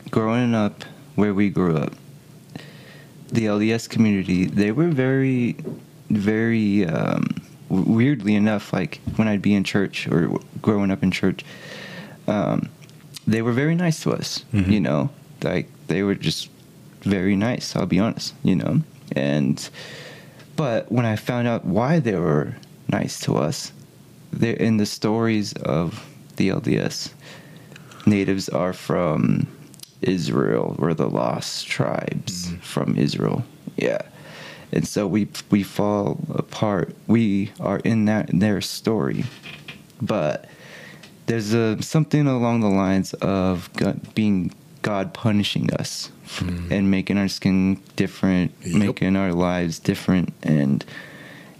[0.09, 0.83] growing up
[1.15, 1.93] where we grew up,
[3.27, 5.55] the LDS community, they were very,
[6.09, 7.27] very um,
[7.69, 11.45] weirdly enough, like when I'd be in church or growing up in church,
[12.27, 12.69] um,
[13.27, 14.43] they were very nice to us.
[14.53, 14.71] Mm-hmm.
[14.71, 15.09] You know,
[15.43, 16.49] like they were just
[17.01, 17.75] very nice.
[17.75, 18.33] I'll be honest.
[18.43, 18.81] You know,
[19.15, 19.69] and
[20.55, 22.55] but when I found out why they were
[22.87, 23.71] nice to us,
[24.31, 27.11] they're in the stories of the LDS.
[28.05, 29.47] Natives are from
[30.01, 30.75] Israel.
[30.79, 32.57] We're the lost tribes mm-hmm.
[32.57, 33.43] from Israel.
[33.77, 34.01] Yeah.
[34.71, 36.95] And so we we fall apart.
[37.07, 39.25] We are in that their story,
[40.01, 40.45] but
[41.25, 43.69] there's a something along the lines of
[44.13, 46.71] being God punishing us mm.
[46.71, 48.75] and making our skin different, yep.
[48.75, 50.85] making our lives different, and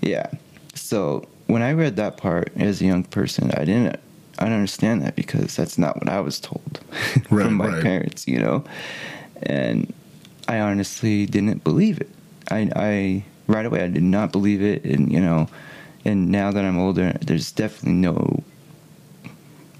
[0.01, 0.27] yeah.
[0.75, 3.99] So when I read that part as a young person, I didn't
[4.39, 6.79] I don't understand that because that's not what I was told
[7.29, 7.83] right, from my right.
[7.83, 8.63] parents, you know.
[9.43, 9.93] And
[10.47, 12.09] I honestly didn't believe it.
[12.49, 15.49] I, I right away I did not believe it, and you know,
[16.05, 18.43] and now that I'm older, there's definitely no,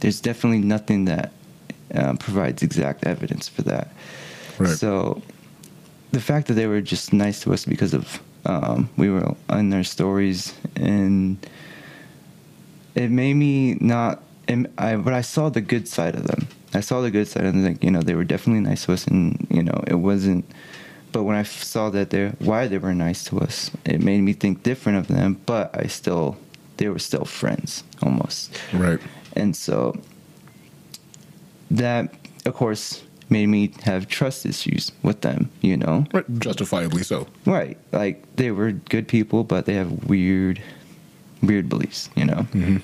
[0.02, 1.32] there's definitely nothing that
[1.94, 3.90] uh, provides exact evidence for that.
[4.58, 4.70] Right.
[4.78, 5.22] So
[6.12, 9.70] the fact that they were just nice to us because of um, we were on
[9.70, 11.38] their stories and
[12.96, 14.24] it made me not
[14.78, 16.48] I, but I saw the good side of them.
[16.74, 19.06] I, saw the good side and like you know they were definitely nice to us
[19.08, 20.46] and you know it wasn't
[21.12, 24.34] but when I saw that they why they were nice to us it made me
[24.34, 26.38] think different of them but I still
[26.78, 29.00] they were still friends almost Right.
[29.36, 30.00] and so
[31.72, 32.14] that
[32.46, 36.26] of course made me have trust issues with them you know Right.
[36.40, 37.28] Justifiably so.
[37.46, 40.62] right like they were good people but they have weird
[41.44, 42.78] weird beliefs you know Mm-hmm.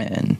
[0.00, 0.36] and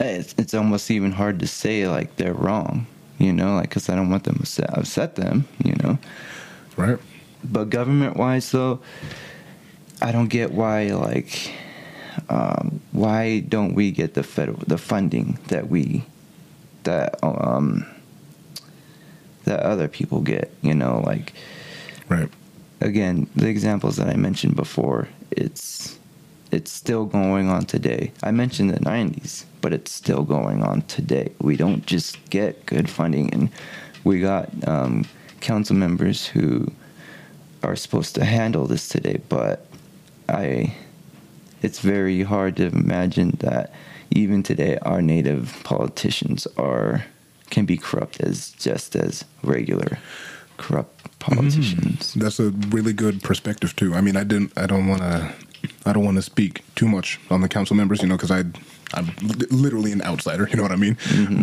[0.00, 2.86] it's, it's almost even hard to say like they're wrong
[3.18, 5.98] you know like because i don't want them to upset, upset them you know
[6.76, 6.98] Right.
[7.44, 8.80] but government wise though
[10.02, 11.52] i don't get why like
[12.28, 16.04] um, why don't we get the federal the funding that we
[16.84, 17.86] that um
[19.44, 21.32] that other people get you know like
[22.08, 22.28] Right.
[22.80, 25.98] again the examples that i mentioned before it's
[26.50, 31.32] it's still going on today i mentioned the 90s but it's still going on today
[31.40, 33.48] we don't just get good funding and
[34.04, 35.04] we got um,
[35.40, 36.70] council members who
[37.62, 39.66] are supposed to handle this today but
[40.28, 40.74] i
[41.62, 43.72] it's very hard to imagine that
[44.12, 47.04] even today our native politicians are
[47.50, 49.98] can be corrupt as just as regular
[50.56, 53.94] corrupt politicians That's a really good perspective too.
[53.94, 54.52] I mean, I didn't.
[54.56, 55.32] I don't want to.
[55.86, 58.40] I don't want to speak too much on the council members, you know, because I,
[58.94, 59.14] I'm
[59.50, 60.48] literally an outsider.
[60.50, 60.96] You know what I mean?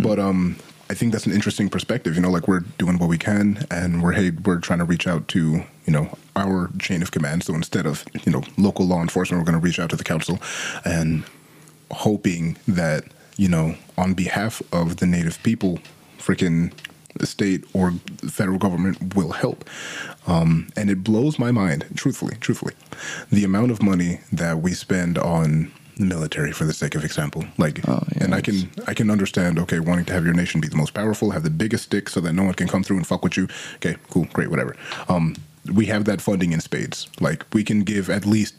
[0.04, 0.58] But um,
[0.90, 2.16] I think that's an interesting perspective.
[2.16, 5.08] You know, like we're doing what we can, and we're hey, we're trying to reach
[5.08, 7.44] out to you know our chain of command.
[7.44, 10.04] So instead of you know local law enforcement, we're going to reach out to the
[10.04, 10.40] council,
[10.84, 11.24] and
[11.92, 13.06] hoping that
[13.38, 15.80] you know on behalf of the native people,
[16.18, 16.72] freaking
[17.16, 19.68] the state or the federal government will help.
[20.28, 22.74] Um, and it blows my mind, truthfully, truthfully,
[23.32, 27.46] the amount of money that we spend on the military for the sake of example.
[27.58, 29.60] Like, Oh, yeah, and I can I can understand.
[29.60, 32.22] Okay, wanting to have your nation be the most powerful, have the biggest stick, so
[32.22, 33.48] that no one can come through and fuck with you.
[33.76, 34.76] Okay, cool, great, whatever.
[35.10, 35.36] Um,
[35.74, 37.08] we have that funding in spades.
[37.20, 38.56] Like, we can give at least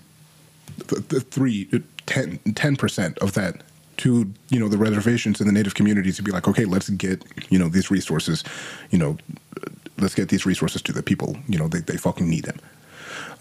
[0.88, 1.68] th- th- three,
[2.06, 3.62] 10 percent of that
[3.98, 7.22] to you know the reservations in the native communities to be like, okay, let's get
[7.50, 8.42] you know these resources,
[8.90, 9.16] you know,
[9.98, 11.36] let's get these resources to the people.
[11.48, 12.58] You know, they they fucking need them.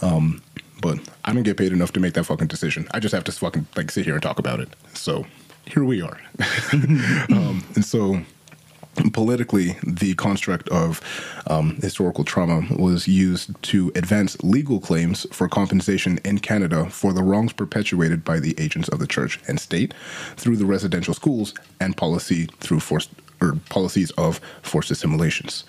[0.02, 0.42] Um,
[0.82, 2.88] but I don't get paid enough to make that fucking decision.
[2.92, 4.70] I just have to fucking like sit here and talk about it.
[4.94, 5.26] So
[5.66, 6.20] here we are.
[6.74, 8.22] um, and so
[9.14, 11.02] politically, the construct of
[11.48, 17.24] um, historical trauma was used to advance legal claims for compensation in Canada for the
[17.24, 19.94] wrongs perpetuated by the agents of the church and state
[20.36, 23.10] through the residential schools and policy through forced
[23.42, 25.64] or policies of forced assimilations.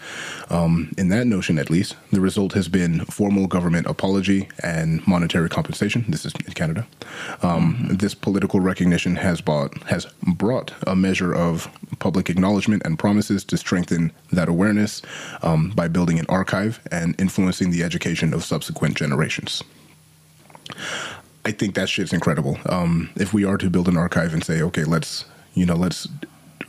[0.48, 5.48] Um, in that notion, at least, the result has been formal government apology and monetary
[5.48, 6.04] compensation.
[6.08, 6.86] This is in Canada.
[7.42, 13.44] Um, This political recognition has bought has brought a measure of public acknowledgement and promises
[13.44, 15.02] to strengthen that awareness
[15.42, 19.62] um, by building an archive and influencing the education of subsequent generations.
[21.44, 22.58] I think that shit's incredible.
[22.66, 26.06] Um, if we are to build an archive and say, okay, let's, you know, let's,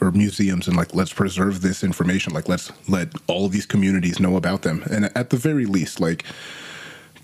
[0.01, 2.33] or museums and like, let's preserve this information.
[2.33, 4.83] Like, let's let all these communities know about them.
[4.91, 6.25] And at the very least, like,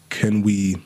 [0.09, 0.77] can we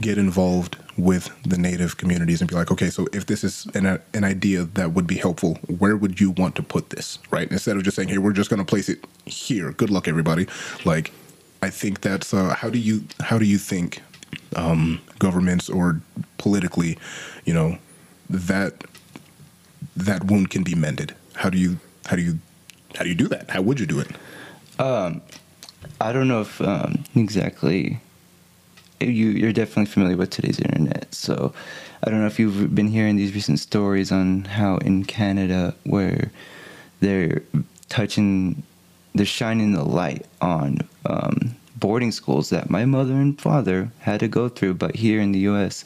[0.00, 4.00] get involved with the native communities and be like, okay, so if this is an,
[4.12, 7.50] an idea that would be helpful, where would you want to put this, right?
[7.50, 9.72] Instead of just saying, hey, we're just going to place it here.
[9.72, 10.46] Good luck, everybody.
[10.84, 11.12] Like,
[11.62, 14.02] I think that's uh, how do you how do you think
[14.54, 16.00] um, governments or
[16.38, 16.98] politically,
[17.44, 17.78] you know,
[18.28, 18.84] that
[19.96, 21.14] that wound can be mended?
[21.36, 22.38] How do you how do you
[22.96, 23.50] how do you do that?
[23.50, 24.10] How would you do it?
[26.00, 28.00] I don't know if um, exactly.
[29.00, 31.52] You you're definitely familiar with today's internet, so
[32.02, 36.30] I don't know if you've been hearing these recent stories on how in Canada where
[37.00, 37.42] they're
[37.90, 38.62] touching,
[39.14, 44.28] they're shining the light on um, boarding schools that my mother and father had to
[44.28, 45.84] go through, but here in the U.S.,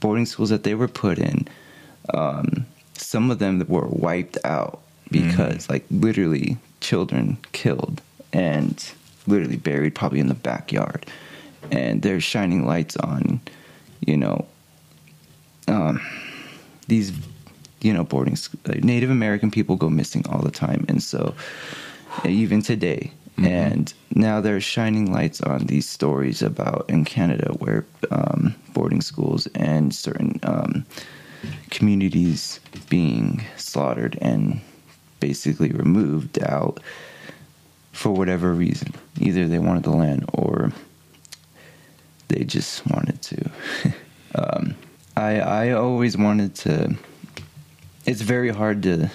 [0.00, 1.48] boarding schools that they were put in,
[2.14, 2.66] um,
[3.00, 4.80] some of them were wiped out
[5.10, 8.92] because like literally children killed and
[9.26, 11.06] literally buried probably in the backyard.
[11.70, 13.40] And they're shining lights on
[14.00, 14.46] you know
[15.66, 16.00] um,
[16.86, 17.12] these
[17.80, 18.36] you know boarding
[18.66, 20.84] uh, native american people go missing all the time.
[20.88, 21.34] And so
[22.24, 28.54] even today and now they're shining lights on these stories about in canada where um,
[28.74, 30.84] boarding schools and certain um,
[31.70, 34.60] communities being slaughtered and
[35.20, 36.80] basically removed out
[37.92, 38.94] for whatever reason.
[39.20, 40.72] Either they wanted the land or
[42.28, 43.50] they just wanted to.
[44.34, 44.74] um,
[45.16, 46.96] I I always wanted to.
[48.06, 49.10] It's very hard to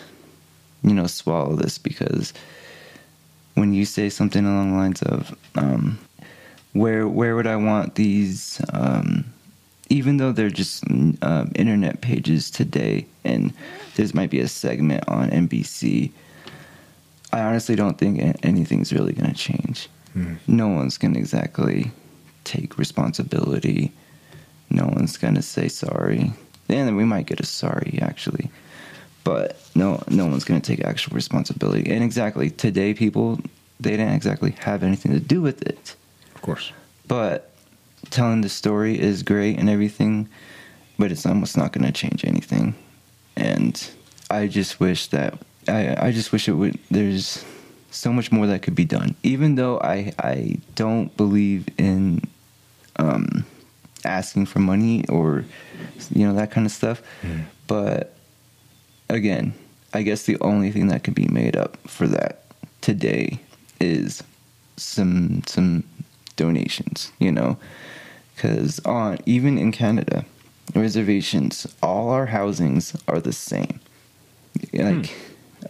[0.84, 2.34] you know, swallow this because
[3.56, 5.98] when you say something along the lines of, um,
[6.74, 8.62] where where would I want these?
[8.74, 9.26] Um,
[9.94, 13.54] even though they're just um, internet pages today, and
[13.96, 16.12] this might be a segment on NBC,
[17.32, 19.88] I honestly don't think anything's really going to change.
[20.18, 20.38] Mm.
[20.48, 21.92] No one's going to exactly
[22.44, 23.92] take responsibility.
[24.72, 26.34] No one's going to say sorry.
[26.70, 28.50] And we might get a sorry, actually.
[29.24, 31.92] But no, no one's going to take actual responsibility.
[31.92, 33.40] And exactly, today people,
[33.80, 35.96] they didn't exactly have anything to do with it.
[36.34, 36.72] Of course.
[37.08, 37.53] But
[38.10, 40.30] telling the story is great and everything,
[40.98, 42.76] but it's almost not going to change anything.
[43.36, 43.90] And
[44.30, 46.78] I just wish that I I just wish it would.
[46.92, 47.44] There's
[47.92, 49.16] so much more that could be done.
[49.24, 52.22] Even though I I don't believe in
[52.98, 53.46] um,
[54.06, 55.46] asking for money or
[56.12, 57.44] you know that kind of stuff, mm.
[57.68, 58.16] but
[59.10, 59.54] again,
[59.94, 62.46] I guess the only thing that can be made up for that
[62.82, 63.40] today
[63.80, 64.24] is
[64.78, 65.84] some some
[66.36, 67.12] donations.
[67.20, 67.58] You know,
[68.36, 70.26] because on even in Canada,
[70.76, 73.80] reservations, all our housings are the same.
[74.72, 75.14] Like hmm.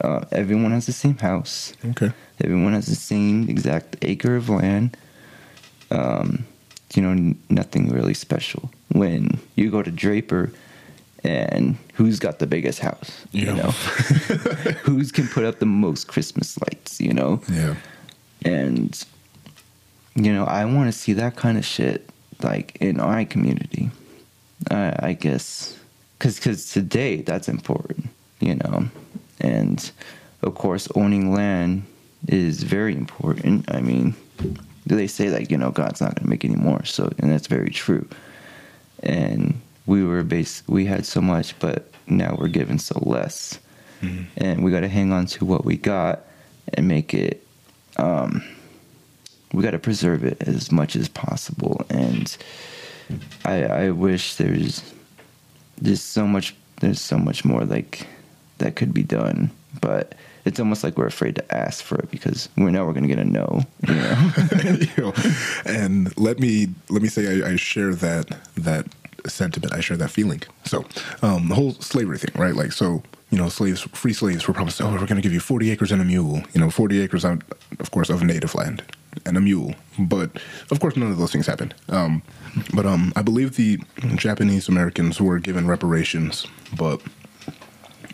[0.01, 1.73] uh, everyone has the same house.
[1.85, 2.11] Okay.
[2.43, 4.97] Everyone has the same exact acre of land.
[5.91, 6.45] Um,
[6.93, 8.71] you know, nothing really special.
[8.91, 10.51] When you go to Draper,
[11.23, 13.25] and who's got the biggest house?
[13.31, 13.71] You know,
[14.83, 16.99] who's can put up the most Christmas lights?
[16.99, 17.41] You know.
[17.51, 17.75] Yeah.
[18.45, 19.03] And
[20.15, 22.09] you know, I want to see that kind of shit
[22.41, 23.89] like in our community.
[24.69, 25.77] I, I guess
[26.17, 28.09] because because today that's important,
[28.39, 28.89] you know,
[29.39, 29.91] and
[30.41, 31.83] of course owning land
[32.27, 33.73] is very important.
[33.73, 34.15] I mean,
[34.85, 37.47] they say like you know God's not going to make any more, so and that's
[37.47, 38.07] very true.
[39.01, 43.59] And we were base we had so much, but now we're given so less,
[44.01, 44.23] mm-hmm.
[44.37, 46.21] and we got to hang on to what we got
[46.73, 47.45] and make it.
[47.97, 48.43] Um,
[49.53, 51.85] we got to preserve it as much as possible.
[51.89, 52.35] And
[53.45, 54.83] I, I wish there's
[55.81, 58.07] just so much there's so much more like
[58.57, 62.49] that could be done, but it's almost like we're afraid to ask for it because
[62.57, 63.61] we know we're going to get a no.
[63.87, 64.31] You know?
[64.63, 65.13] you know?
[65.65, 68.87] and let me let me say I, I, share that that
[69.27, 69.73] sentiment.
[69.73, 70.41] I share that feeling.
[70.65, 70.85] So
[71.21, 72.55] um, the whole slavery thing, right?
[72.55, 73.03] Like so.
[73.29, 75.91] You know, slaves, free slaves were promised, oh, we're going to give you 40 acres
[75.91, 76.43] and a mule.
[76.53, 77.41] You know, 40 acres, of,
[77.79, 78.83] of course, of native land
[79.25, 79.75] and a mule.
[79.99, 80.31] But
[80.71, 81.73] of course, none of those things happened.
[81.89, 82.21] Um,
[82.73, 83.79] but um, I believe the
[84.15, 86.45] Japanese Americans were given reparations.
[86.77, 87.01] But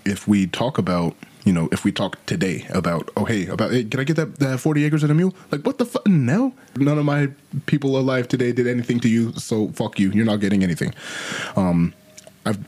[0.05, 3.83] if we talk about you know, if we talk today about, oh, hey, about, hey,
[3.83, 5.33] can I get that, that 40 acres and a mule?
[5.51, 6.05] Like, what the fuck?
[6.05, 6.53] No.
[6.77, 7.29] None of my
[7.65, 10.11] people alive today did anything to you, so fuck you.
[10.11, 10.93] You're not getting anything.
[11.55, 11.93] Um,
[12.45, 12.59] I've,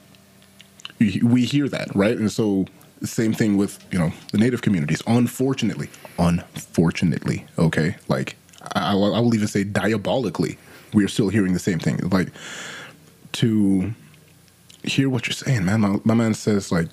[1.00, 2.18] we hear that, right?
[2.18, 2.66] And so
[3.08, 5.02] same thing with you know the native communities.
[5.08, 5.90] Unfortunately,
[6.20, 8.36] unfortunately, okay, like
[8.76, 10.58] I, I will even say diabolically,
[10.94, 11.98] we are still hearing the same thing.
[12.10, 12.30] Like
[13.34, 13.94] to
[14.84, 15.82] hear what you're saying, man.
[15.82, 16.90] My, my man says like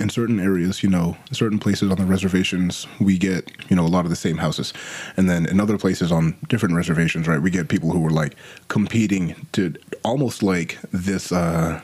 [0.00, 3.88] in certain areas, you know, certain places on the reservations, we get, you know, a
[3.88, 4.72] lot of the same houses.
[5.16, 8.34] And then in other places on different reservations, right, we get people who are like
[8.68, 11.80] competing to almost like this, uh,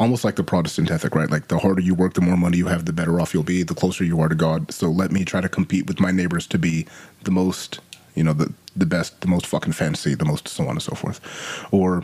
[0.00, 1.30] almost like the Protestant ethic, right?
[1.30, 3.62] Like the harder you work, the more money you have, the better off you'll be,
[3.62, 4.72] the closer you are to God.
[4.72, 6.86] So let me try to compete with my neighbors to be
[7.24, 7.80] the most,
[8.14, 10.94] you know, the the best, the most fucking fancy, the most so on and so
[10.94, 11.20] forth.
[11.70, 12.02] Or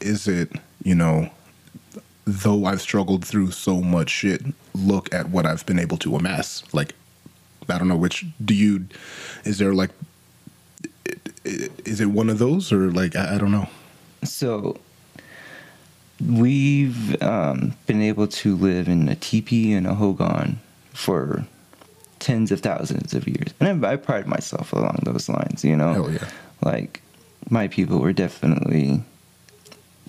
[0.00, 0.52] is it,
[0.84, 1.30] you know,
[2.26, 4.42] though I've struggled through so much shit,
[4.74, 6.62] look at what I've been able to amass.
[6.74, 6.94] Like
[7.70, 8.86] I don't know which do you
[9.44, 9.90] is there like
[11.44, 13.68] is it one of those or like I, I don't know.
[14.22, 14.78] So
[16.24, 20.60] We've um, been able to live in a teepee and a hogan
[20.92, 21.46] for
[22.18, 25.64] tens of thousands of years, and I, I pride myself along those lines.
[25.64, 26.28] You know, Hell yeah.
[26.62, 27.02] like
[27.50, 29.02] my people were definitely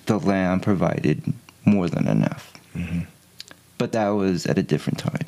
[0.06, 1.32] the land provided
[1.64, 3.02] more than enough, mm-hmm.
[3.78, 5.26] but that was at a different time.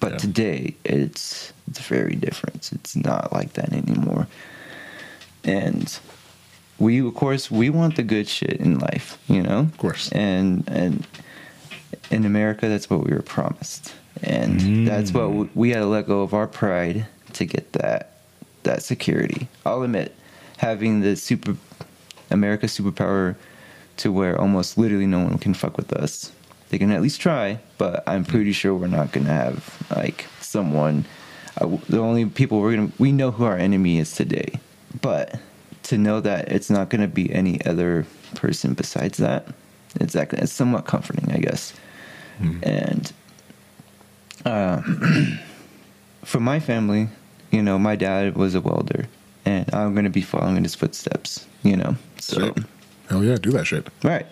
[0.00, 0.18] But yeah.
[0.18, 2.72] today, it's it's very different.
[2.72, 4.26] It's not like that anymore,
[5.44, 5.96] and
[6.78, 9.60] we of course we want the good shit in life, you know.
[9.60, 10.10] Of course.
[10.12, 11.06] And and
[12.10, 14.86] in America, that's what we were promised, and mm.
[14.86, 18.12] that's what we, we had to let go of our pride to get that
[18.64, 19.48] that security.
[19.64, 20.14] I'll admit,
[20.58, 21.56] having the super
[22.30, 23.36] America superpower
[23.98, 26.32] to where almost literally no one can fuck with us.
[26.70, 31.04] They can at least try, but I'm pretty sure we're not gonna have like someone.
[31.60, 34.58] Uh, the only people we're gonna we know who our enemy is today,
[35.00, 35.38] but
[35.84, 39.48] to know that it's not going to be any other person besides that.
[40.00, 41.72] Exactly, it's somewhat comforting, I guess.
[42.40, 42.58] Mm.
[42.62, 43.12] And
[44.44, 44.82] Uh,
[46.24, 47.08] for my family,
[47.50, 49.06] you know, my dad was a welder,
[49.46, 51.46] and I'm gonna be following in his footsteps.
[51.62, 52.54] You know, so.
[53.08, 53.86] Hell yeah, do that shit.
[54.02, 54.26] right.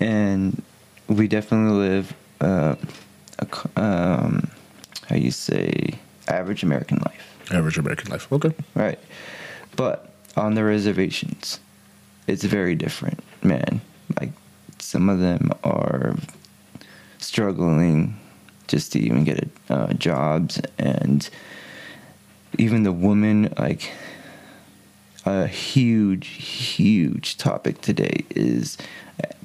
[0.00, 0.62] And
[1.08, 2.76] we definitely live uh,
[3.40, 3.46] a,
[3.80, 4.48] um,
[5.08, 5.98] how you say
[6.28, 7.34] average American life.
[7.50, 8.30] Average American life.
[8.32, 8.52] Okay.
[8.74, 8.98] Right.
[9.76, 10.07] But
[10.38, 11.60] on the reservations,
[12.26, 13.80] it's very different, man.
[14.20, 14.30] Like
[14.78, 16.16] some of them are
[17.18, 18.18] struggling
[18.68, 21.28] just to even get a, uh, jobs, and
[22.56, 23.90] even the women, like
[25.24, 28.78] a huge, huge topic today is,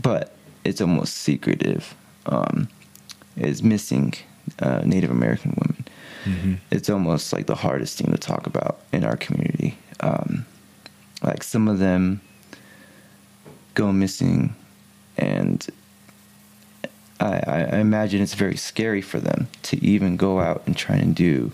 [0.01, 1.95] but it's almost secretive.
[2.25, 2.69] Um,
[3.35, 4.13] is missing
[4.59, 5.85] uh, Native American women.
[6.71, 9.77] It's almost like the hardest thing to talk about in our community.
[9.99, 10.45] Um,
[11.23, 12.21] like some of them
[13.73, 14.55] go missing,
[15.17, 15.65] and
[17.19, 21.15] I, I imagine it's very scary for them to even go out and try and
[21.15, 21.51] do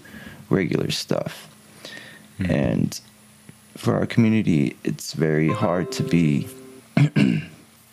[0.50, 1.48] regular stuff.
[2.40, 2.52] Mm-hmm.
[2.52, 3.00] And
[3.78, 6.48] for our community, it's very hard to be.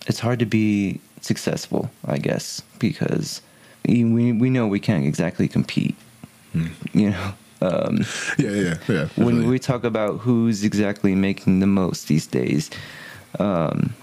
[0.07, 3.43] it's hard to be successful, I guess, because
[3.87, 5.97] we we know we can't exactly compete.
[6.53, 6.68] Hmm.
[6.93, 7.99] You know, um,
[8.39, 9.07] Yeah, yeah, yeah.
[9.17, 9.47] when definitely.
[9.47, 12.71] we talk about who's exactly making the most these days,
[13.39, 13.95] um,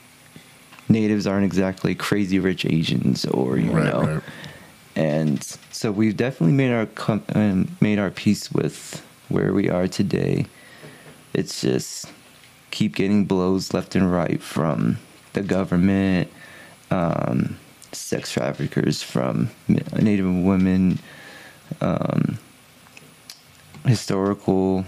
[0.90, 4.24] natives aren't exactly crazy rich Asians or you Right, know, right.
[4.96, 9.88] and so we've definitely made our com- um, made our peace with where we are
[9.88, 10.46] today.
[11.34, 12.08] It's just
[12.72, 14.98] keep getting blows left and right from
[15.34, 16.30] the government,
[16.92, 17.58] um,
[17.92, 21.00] sex traffickers, from Native women,
[21.82, 22.38] um,
[23.86, 24.86] historical,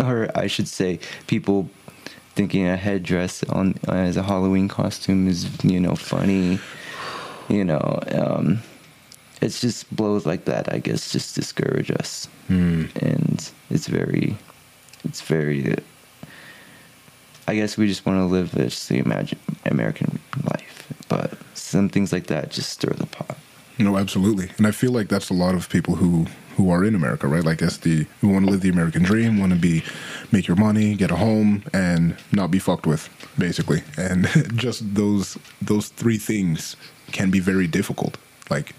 [0.00, 1.68] or I should say, people
[2.34, 6.58] thinking a headdress on as a Halloween costume is you know funny.
[7.48, 8.62] You know, um,
[9.42, 10.72] it's just blows like that.
[10.72, 12.28] I guess just discourage us,
[12.96, 14.36] and it's very,
[15.04, 15.76] it's very.
[17.46, 20.18] I guess we just want to live this the imagine American
[20.50, 23.36] life, but some things like that just stir the pot.
[23.78, 26.94] No, absolutely, and I feel like that's a lot of people who who are in
[26.94, 27.44] America, right?
[27.44, 29.82] Like that's the who want to live the American dream, want to be
[30.30, 33.82] make your money, get a home, and not be fucked with, basically.
[33.96, 36.76] And just those those three things
[37.12, 38.16] can be very difficult,
[38.50, 38.74] like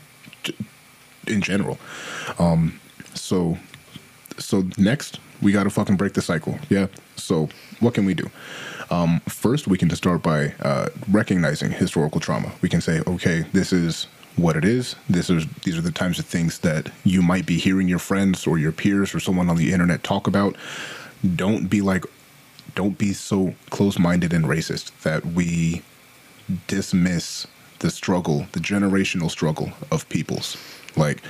[1.28, 1.78] in general.
[2.40, 2.80] Um,
[3.14, 3.58] so
[4.38, 6.58] so next we got to fucking break the cycle.
[6.70, 6.88] Yeah.
[7.18, 8.30] So what can we do?
[8.90, 12.52] Um, first, we can just start by uh, recognizing historical trauma.
[12.62, 14.08] We can say, okay, this is
[14.38, 14.96] what it is.
[15.10, 18.46] This is these are the types of things that you might be hearing your friends
[18.48, 20.56] or your peers or someone on the internet talk about.
[21.36, 22.06] Don't be like,
[22.76, 25.82] don't be so close-minded and racist that we
[26.68, 27.48] dismiss
[27.80, 30.58] the struggle, the generational struggle of peoples.
[30.96, 31.22] Like,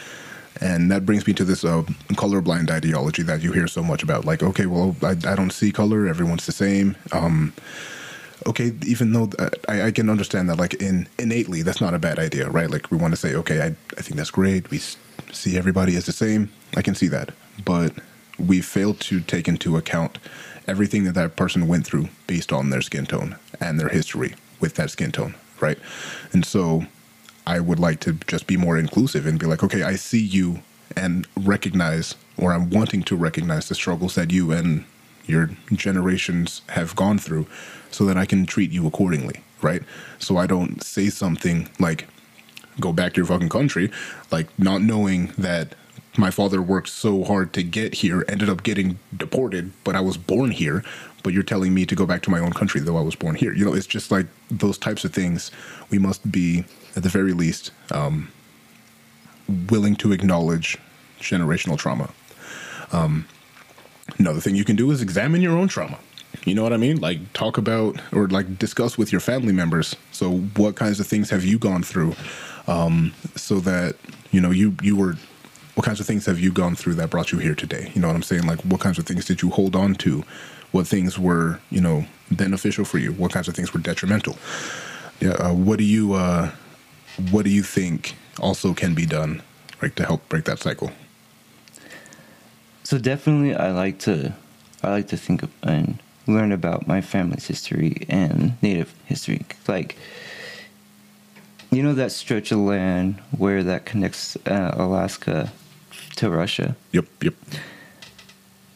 [0.62, 1.84] and that brings me to this uh,
[2.14, 4.26] colorblind ideology that you hear so much about.
[4.26, 6.96] Like, okay, well, I, I don't see color; everyone's the same.
[7.12, 7.54] Um,
[8.48, 12.00] okay, even though uh, I, I can understand that, like, in innately, that's not a
[12.00, 12.70] bad idea, right?
[12.70, 13.68] Like, we want to say, okay, I,
[13.98, 14.70] I think that's great.
[14.70, 14.80] We
[15.32, 16.52] see everybody as the same.
[16.76, 17.32] I can see that,
[17.64, 17.94] but
[18.38, 20.18] we fail to take into account
[20.68, 24.76] everything that that person went through based on their skin tone and their history with
[24.76, 25.78] that skin tone, right?
[26.34, 26.86] And so
[27.48, 30.62] I would like to just be more inclusive and be like, okay, I see you
[30.96, 34.86] and recognize, or I'm wanting to recognize the struggles that you and
[35.26, 37.48] your generations have gone through
[37.96, 39.82] so that I can treat you accordingly, right?
[40.20, 42.08] So I don't say something like,
[42.80, 43.90] go back to your fucking country,
[44.32, 45.76] like not knowing that
[46.18, 50.18] my father worked so hard to get here, ended up getting deported, but I was
[50.18, 50.84] born here.
[51.24, 53.36] But you're telling me to go back to my own country, though I was born
[53.36, 53.52] here.
[53.54, 55.50] You know, it's just like those types of things.
[55.90, 56.66] We must be,
[56.96, 58.32] at the very least, um,
[59.70, 60.78] willing to acknowledge
[61.20, 62.10] generational trauma.
[62.92, 63.28] Um,
[64.20, 65.98] another thing you can do is examine your own trauma.
[66.46, 67.02] You know what I mean?
[67.02, 69.96] Like talk about or like discuss with your family members.
[70.12, 72.16] So what kinds of things have you gone through,
[72.68, 73.96] um, so that
[74.32, 75.16] you know you you were.
[75.76, 77.92] What kinds of things have you gone through that brought you here today?
[77.94, 78.48] You know what I'm saying?
[78.48, 80.24] Like what kinds of things did you hold on to?
[80.72, 83.12] What things were you know beneficial for you?
[83.14, 84.38] What kinds of things were detrimental?
[85.20, 85.32] Yeah.
[85.32, 86.52] Uh, what do you uh,
[87.32, 89.42] What do you think also can be done,
[89.82, 90.92] like to help break that cycle?
[92.84, 94.34] So definitely, I like to,
[94.84, 99.46] I like to think of and learn about my family's history and Native history.
[99.68, 99.98] Like,
[101.72, 105.52] you know that stretch of land where that connects uh, Alaska
[106.16, 106.76] to Russia.
[106.92, 107.06] Yep.
[107.22, 107.34] Yep.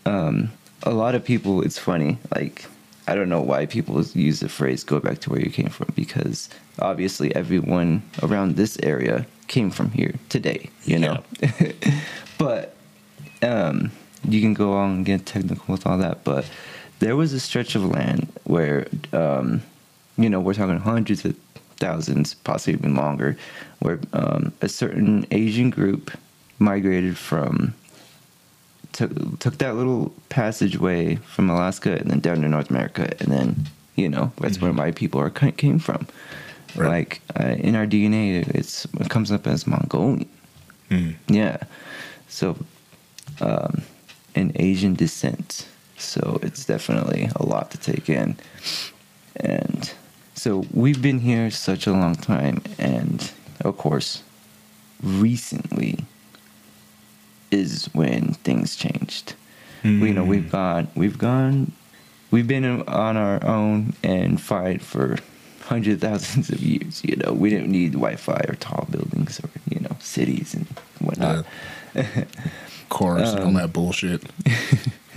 [0.06, 0.52] Um,
[0.84, 2.18] a lot of people, it's funny.
[2.36, 2.66] Like,
[3.08, 5.88] I don't know why people use the phrase "go back to where you came from"
[5.96, 10.70] because obviously everyone around this area came from here today.
[10.86, 11.24] You know,
[12.38, 12.76] but
[13.42, 13.92] um,
[14.28, 16.24] you can go on and get technical with all that.
[16.24, 16.46] But
[17.00, 19.62] there was a stretch of land where, um,
[20.18, 21.36] you know, we're talking hundreds of
[21.78, 23.38] thousands, possibly even longer,
[23.80, 26.12] where um, a certain Asian group
[26.60, 27.74] migrated from
[28.92, 33.56] took took that little passageway from Alaska and then down to North America, and then
[33.96, 34.66] you know that's mm-hmm.
[34.66, 36.08] where my people are came from.
[36.76, 36.90] Right.
[36.90, 40.28] Like uh, in our DNA, it's it comes up as Mongolian.
[40.90, 41.16] Mm.
[41.28, 41.58] Yeah,
[42.28, 42.58] so
[43.42, 43.84] um,
[44.36, 45.69] an Asian descent.
[46.00, 48.38] So it's definitely a lot to take in,
[49.36, 49.92] and
[50.34, 53.32] so we've been here such a long time, and
[53.62, 54.24] of course,
[55.04, 56.00] recently
[57.52, 59.34] is when things changed.
[59.84, 60.02] Mm.
[60.02, 60.50] We, you know, we've hmm.
[60.50, 61.72] gone, we've gone,
[62.32, 65.18] we've been on our own and fight for
[65.70, 67.04] hundred thousands of years.
[67.04, 70.66] You know, we didn't need Wi-Fi or tall buildings or you know cities and
[71.00, 71.46] whatnot.
[71.94, 72.26] Yeah.
[72.90, 74.24] Cars um, and all um, that bullshit.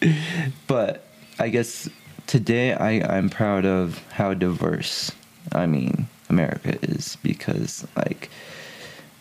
[0.66, 1.06] but
[1.38, 1.88] I guess
[2.26, 5.12] today I, I'm proud of how diverse
[5.52, 8.30] I mean America is because like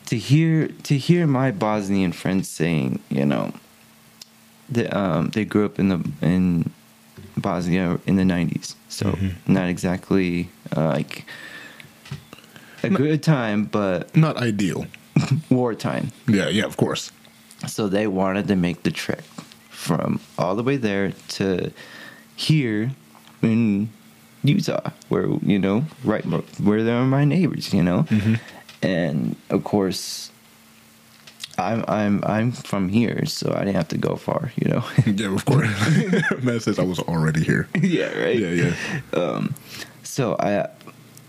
[0.10, 3.54] to hear to hear my Bosnian friends saying, you know,
[4.70, 6.72] that um, they grew up in the in
[7.38, 9.54] Bosnia in the '90s, so mm-hmm.
[9.54, 11.26] not exactly uh, like
[12.82, 14.88] a not, good time, but not ideal.
[15.50, 16.12] wartime.
[16.28, 17.12] Yeah, yeah, of course.
[17.68, 19.24] So they wanted to make the trek
[19.80, 21.72] from all the way there to
[22.36, 22.92] here
[23.42, 23.90] in
[24.44, 28.04] Utah, where you know, right where they're my neighbors, you know.
[28.04, 28.36] Mm-hmm
[28.82, 30.32] and of course
[31.58, 34.84] I'm I'm I'm from here, so I didn't have to go far, you know.
[35.06, 35.70] yeah, of course.
[36.42, 37.68] Matt says I was already here.
[37.82, 38.40] Yeah, right.
[38.40, 39.20] Yeah, yeah.
[39.20, 39.56] Um,
[40.04, 40.70] so I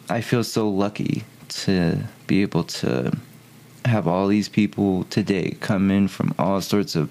[0.09, 1.25] I feel so lucky
[1.65, 3.17] to be able to
[3.87, 7.11] have all these people today come in from all sorts of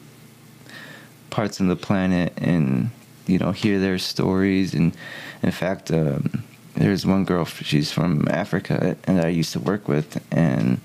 [1.29, 2.91] parts of the planet and
[3.27, 4.95] you know hear their stories and
[5.43, 6.43] in fact um,
[6.79, 10.79] there's one girl, she's from Africa, and I used to work with, and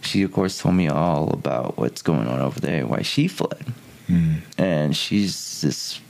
[0.00, 3.66] she, of course, told me all about what's going on over there, why she fled.
[4.08, 4.40] Mm.
[4.56, 6.00] And she's this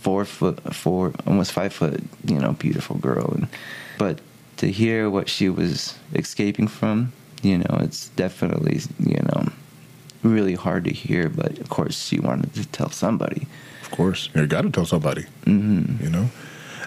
[0.00, 3.32] four foot, four, almost five foot, you know, beautiful girl.
[3.32, 3.48] And,
[3.98, 4.20] but
[4.58, 9.48] to hear what she was escaping from, you know, it's definitely, you know,
[10.26, 11.28] really hard to hear.
[11.28, 13.46] But of course, she wanted to tell somebody.
[13.82, 15.24] Of course, you got to tell somebody.
[15.44, 16.04] Mm-hmm.
[16.04, 16.30] You know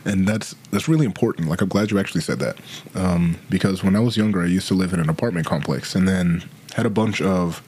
[0.05, 1.49] and that's that's really important.
[1.49, 2.57] Like I'm glad you actually said that
[2.95, 6.07] um, because when I was younger, I used to live in an apartment complex, and
[6.07, 6.43] then
[6.75, 7.61] had a bunch of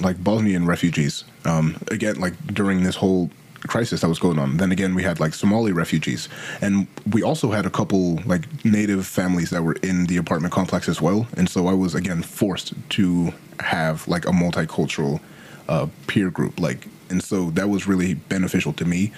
[0.00, 1.24] like Bosnian refugees.
[1.44, 3.30] Um, again, like during this whole
[3.66, 4.56] crisis that was going on.
[4.56, 6.28] Then again, we had like Somali refugees,
[6.60, 10.88] and we also had a couple like native families that were in the apartment complex
[10.88, 11.26] as well.
[11.36, 15.20] And so I was again forced to have like a multicultural
[15.68, 19.12] uh, peer group, like and so that was really beneficial to me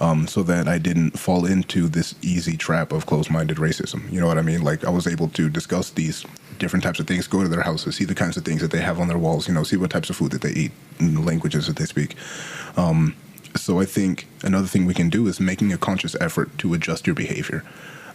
[0.00, 4.26] um, so that i didn't fall into this easy trap of closed-minded racism you know
[4.26, 6.24] what i mean like i was able to discuss these
[6.58, 8.80] different types of things go to their houses see the kinds of things that they
[8.80, 11.16] have on their walls you know see what types of food that they eat and
[11.16, 12.14] the languages that they speak
[12.76, 13.14] um,
[13.56, 17.06] so i think another thing we can do is making a conscious effort to adjust
[17.06, 17.62] your behavior.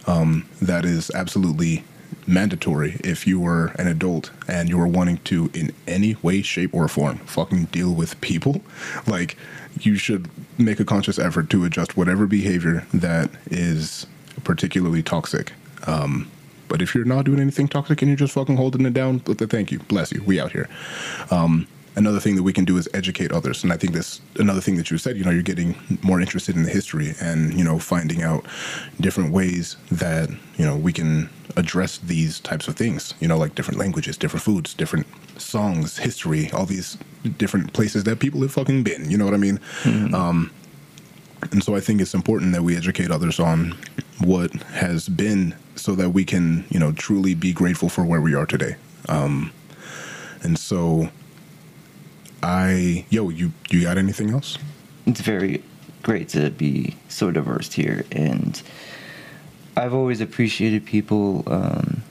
[0.06, 1.84] Um, that is absolutely
[2.26, 6.74] mandatory if you were an adult and you were wanting to in any way shape
[6.74, 8.62] or form fucking deal with people.
[9.06, 9.36] Like
[9.80, 10.28] you should
[10.58, 14.06] make a conscious effort to adjust whatever behavior that is
[14.44, 15.52] particularly toxic.
[15.86, 16.30] Um,
[16.68, 19.70] but if you're not doing anything toxic and you're just fucking holding it down thank
[19.72, 19.78] you.
[19.80, 20.22] Bless you.
[20.22, 20.68] We out here.
[21.30, 23.62] Um, another thing that we can do is educate others.
[23.62, 26.56] And I think this another thing that you said, you know, you're getting more interested
[26.56, 28.44] in the history and, you know, finding out
[29.00, 33.54] different ways that, you know, we can address these types of things, you know, like
[33.54, 35.06] different languages, different foods, different
[35.38, 36.96] songs, history, all these
[37.36, 39.58] different places that people have fucking been, you know what I mean?
[39.82, 40.14] Mm-hmm.
[40.14, 40.50] Um,
[41.50, 43.76] and so I think it's important that we educate others on
[44.20, 48.34] what has been so that we can, you know, truly be grateful for where we
[48.34, 48.76] are today.
[49.08, 49.52] Um,
[50.42, 51.10] and so
[52.42, 54.58] I yo, you you got anything else?
[55.06, 55.62] It's very
[56.02, 58.60] great to be so diverse here, and
[59.76, 61.44] I've always appreciated people.
[61.46, 62.02] Um,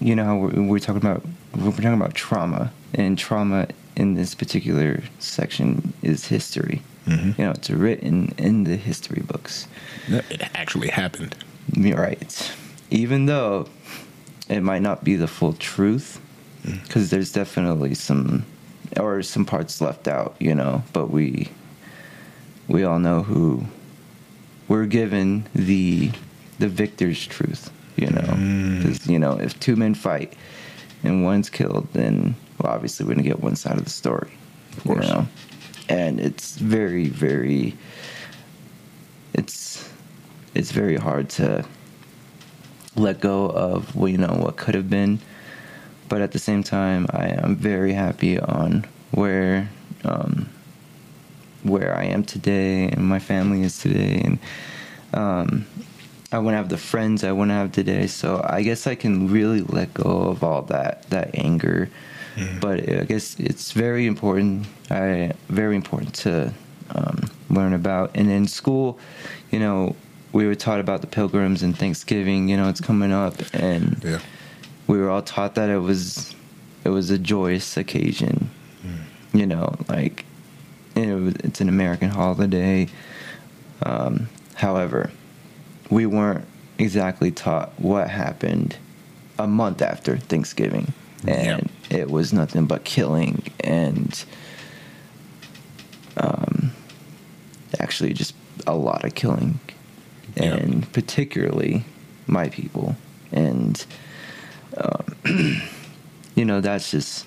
[0.00, 1.24] you know how we're, we're, talking about
[1.56, 6.82] we're talking about trauma, and trauma in this particular section is history.
[7.06, 7.40] Mm-hmm.
[7.40, 9.66] You know, it's written in the history books.
[10.08, 11.34] It actually happened.
[11.76, 12.52] Right.
[12.90, 13.68] Even though
[14.48, 16.20] it might not be the full truth,
[16.62, 17.10] because mm.
[17.10, 18.44] there's definitely some
[18.98, 20.82] or some parts left out, you know.
[20.92, 21.50] But we
[22.68, 23.64] we all know who
[24.68, 26.10] we're given the
[26.58, 28.20] the victor's truth, you know.
[28.20, 29.10] Because mm.
[29.10, 30.34] you know, if two men fight,
[31.02, 34.32] and one's killed, then well, obviously we're gonna get one side of the story.
[34.76, 35.06] Of course.
[35.06, 35.28] You know?
[35.88, 37.76] And it's very, very
[39.34, 39.90] it's
[40.54, 41.64] it's very hard to
[42.94, 45.20] let go of well, you know, what could have been.
[46.08, 49.68] But at the same time I am very happy on where
[50.04, 50.48] um,
[51.62, 54.38] where I am today and my family is today and
[55.14, 55.66] um,
[56.32, 58.06] I want to have the friends I want to have today.
[58.06, 61.90] So I guess I can really let go of all that that anger.
[62.36, 62.60] Mm-hmm.
[62.60, 64.66] But I guess it's very important.
[64.90, 66.54] I very important to
[66.94, 68.12] um, learn about.
[68.14, 68.98] And in school,
[69.50, 69.94] you know,
[70.32, 72.48] we were taught about the pilgrims and Thanksgiving.
[72.48, 74.20] You know, it's coming up, and yeah.
[74.92, 76.36] We were all taught that it was
[76.84, 78.50] it was a joyous occasion.
[78.84, 79.40] Mm.
[79.40, 80.26] You know, like
[80.94, 82.88] it was, it's an American holiday.
[83.82, 85.10] Um, however,
[85.88, 86.44] we weren't
[86.78, 88.76] exactly taught what happened
[89.38, 90.92] a month after Thanksgiving,
[91.26, 92.00] and yep.
[92.00, 94.22] it was nothing but killing and
[96.18, 96.70] um,
[97.80, 98.34] actually just
[98.66, 99.58] a lot of killing,
[100.36, 101.86] and particularly
[102.26, 102.94] my people,
[103.32, 103.86] and
[104.76, 105.62] um,
[106.34, 107.26] you know that's just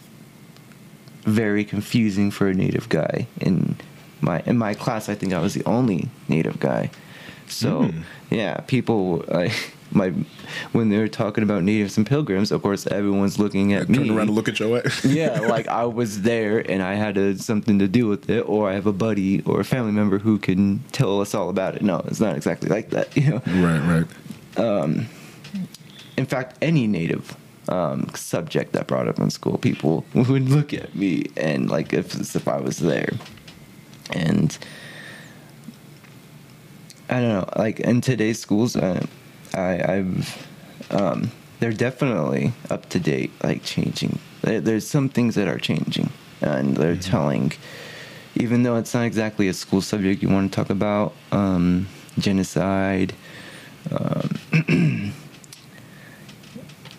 [1.24, 3.76] very confusing for a native guy in
[4.22, 5.10] my in my class.
[5.10, 6.90] I think I was the only native guy
[7.48, 8.04] so mm.
[8.30, 9.52] yeah, people like
[9.92, 10.14] my
[10.72, 13.98] when they're talking about natives and pilgrims, of course everyone's looking at me.
[13.98, 17.38] Turn around to look at your yeah, like I was there and I had a,
[17.38, 20.38] something to do with it, or I have a buddy or a family member who
[20.38, 21.82] can tell us all about it.
[21.82, 23.16] No, it's not exactly like that.
[23.26, 23.42] You know.
[23.48, 24.06] Right.
[24.58, 24.60] Right.
[24.60, 25.08] Um,
[26.18, 27.36] in fact, any native
[27.68, 32.16] um, subject that brought up in school, people would look at me and like if
[32.36, 33.10] if I was there,
[34.12, 34.58] and
[37.10, 37.50] I don't know.
[37.56, 39.06] Like in today's schools, uh,
[39.54, 40.48] I, I've
[40.92, 43.32] um, they're definitely up to date.
[43.44, 44.20] Like changing.
[44.42, 46.12] There's some things that are changing,
[46.42, 47.12] and they're mm-hmm.
[47.12, 47.54] telling.
[48.38, 51.88] Even though it's not exactly a school subject you want to talk about, um,
[52.20, 53.14] genocide,
[53.90, 55.14] um,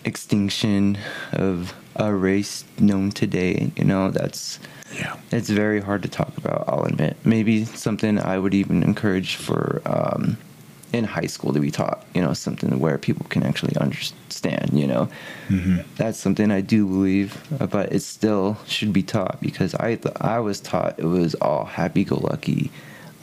[0.07, 0.97] extinction
[1.33, 3.71] of a race known today.
[3.75, 4.59] You know, that's
[4.95, 5.17] yeah.
[5.31, 7.17] It's very hard to talk about, I'll admit.
[7.25, 10.37] Maybe something I would even encourage for um,
[10.93, 14.87] in high school to be taught, you know, something where people can actually understand, you
[14.87, 15.09] know.
[15.49, 15.79] Mm-hmm.
[15.97, 17.37] That's something I do believe,
[17.69, 21.65] but it still should be taught because I th- I was taught it was all
[21.65, 22.71] happy go lucky.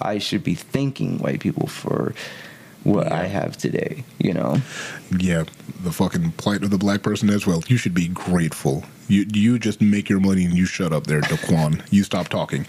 [0.01, 2.15] I should be thanking white people for
[2.85, 3.21] what yeah.
[3.21, 4.59] I have today, you know?
[5.19, 5.45] Yeah,
[5.83, 7.63] the fucking plight of the black person as well.
[7.67, 8.85] You should be grateful.
[9.09, 11.83] You you just make your money and you shut up there, Daquan.
[11.91, 12.67] you stop talking.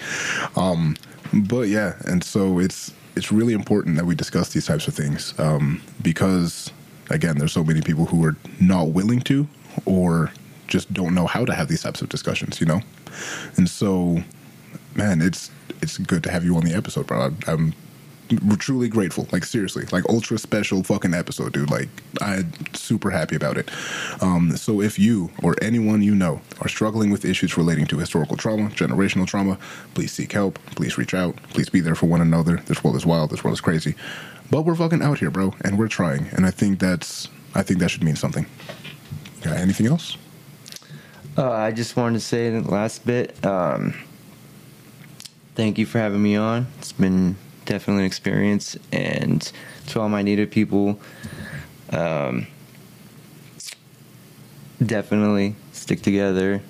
[0.55, 0.97] Um,
[1.33, 5.33] but yeah, and so it's it's really important that we discuss these types of things
[5.39, 6.71] um, because
[7.09, 9.47] again, there's so many people who are not willing to
[9.85, 10.31] or
[10.67, 12.81] just don't know how to have these types of discussions, you know.
[13.57, 14.23] And so,
[14.95, 15.51] man, it's
[15.81, 17.31] it's good to have you on the episode, bro.
[17.47, 17.73] I'm
[18.57, 19.27] truly grateful.
[19.31, 21.69] Like seriously, like ultra special fucking episode, dude.
[21.69, 21.89] Like
[22.21, 23.69] I'm super happy about it.
[24.21, 28.37] Um, so if you or anyone you know are struggling with issues relating to historical
[28.37, 29.57] trauma, generational trauma,
[29.93, 30.59] please seek help.
[30.75, 31.35] Please reach out.
[31.49, 32.57] Please be there for one another.
[32.65, 33.29] This world is wild.
[33.29, 33.95] This world is crazy,
[34.49, 36.27] but we're fucking out here, bro, and we're trying.
[36.33, 38.45] And I think that's I think that should mean something.
[39.41, 40.17] Got anything else?
[41.37, 43.43] Uh, I just wanted to say the last bit.
[43.45, 43.93] Um,
[45.55, 46.67] thank you for having me on.
[46.79, 47.35] It's been
[47.65, 48.77] definitely an experience.
[48.91, 49.51] And
[49.87, 50.99] to all my Native people,
[51.91, 52.47] um,
[54.83, 56.61] definitely stick together.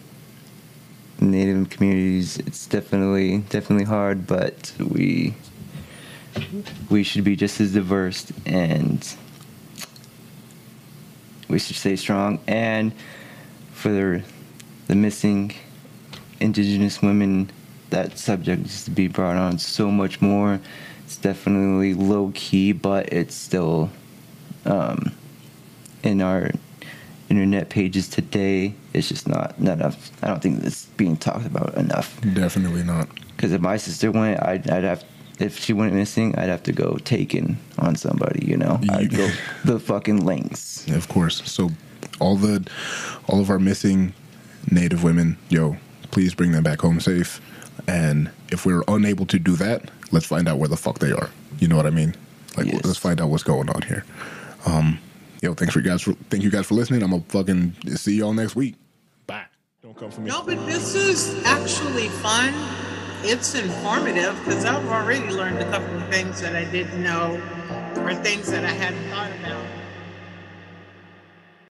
[1.19, 5.33] Native communities, it's definitely definitely hard, but we
[6.89, 9.15] we should be just as diverse and
[11.47, 12.39] we should stay strong.
[12.47, 12.91] And
[13.71, 14.23] for the
[14.87, 15.53] the missing
[16.39, 17.49] indigenous women
[17.95, 20.59] that subject needs to be brought on so much more.
[21.05, 23.89] It's definitely low key, but it's still
[24.65, 25.13] um,
[26.03, 26.51] in our
[27.29, 28.75] internet pages today.
[28.93, 30.11] It's just not, not enough.
[30.21, 32.19] I don't think it's being talked about enough.
[32.33, 33.07] Definitely not.
[33.35, 35.03] Because if my sister went, I'd, I'd have
[35.39, 38.45] if she went missing, I'd have to go taken on somebody.
[38.45, 39.29] You know, I'd go
[39.63, 40.85] the fucking lengths.
[40.95, 41.41] Of course.
[41.49, 41.71] So
[42.19, 42.69] all the
[43.27, 44.13] all of our missing
[44.71, 45.77] Native women, yo,
[46.11, 47.41] please bring them back home safe.
[47.87, 51.29] And if we're unable to do that, let's find out where the fuck they are.
[51.59, 52.15] You know what I mean?
[52.57, 52.85] Like, yes.
[52.85, 54.05] let's find out what's going on here.
[54.65, 54.99] Um,
[55.41, 56.01] yo, thanks for you guys.
[56.01, 57.03] For, thank you guys for listening.
[57.03, 58.75] I'm gonna fucking see y'all next week.
[59.27, 59.45] Bye.
[59.83, 60.29] Don't come for me.
[60.29, 62.53] No, but this is actually fun.
[63.23, 67.41] It's informative because I've already learned a couple of things that I didn't know
[67.97, 69.64] or things that I hadn't thought about.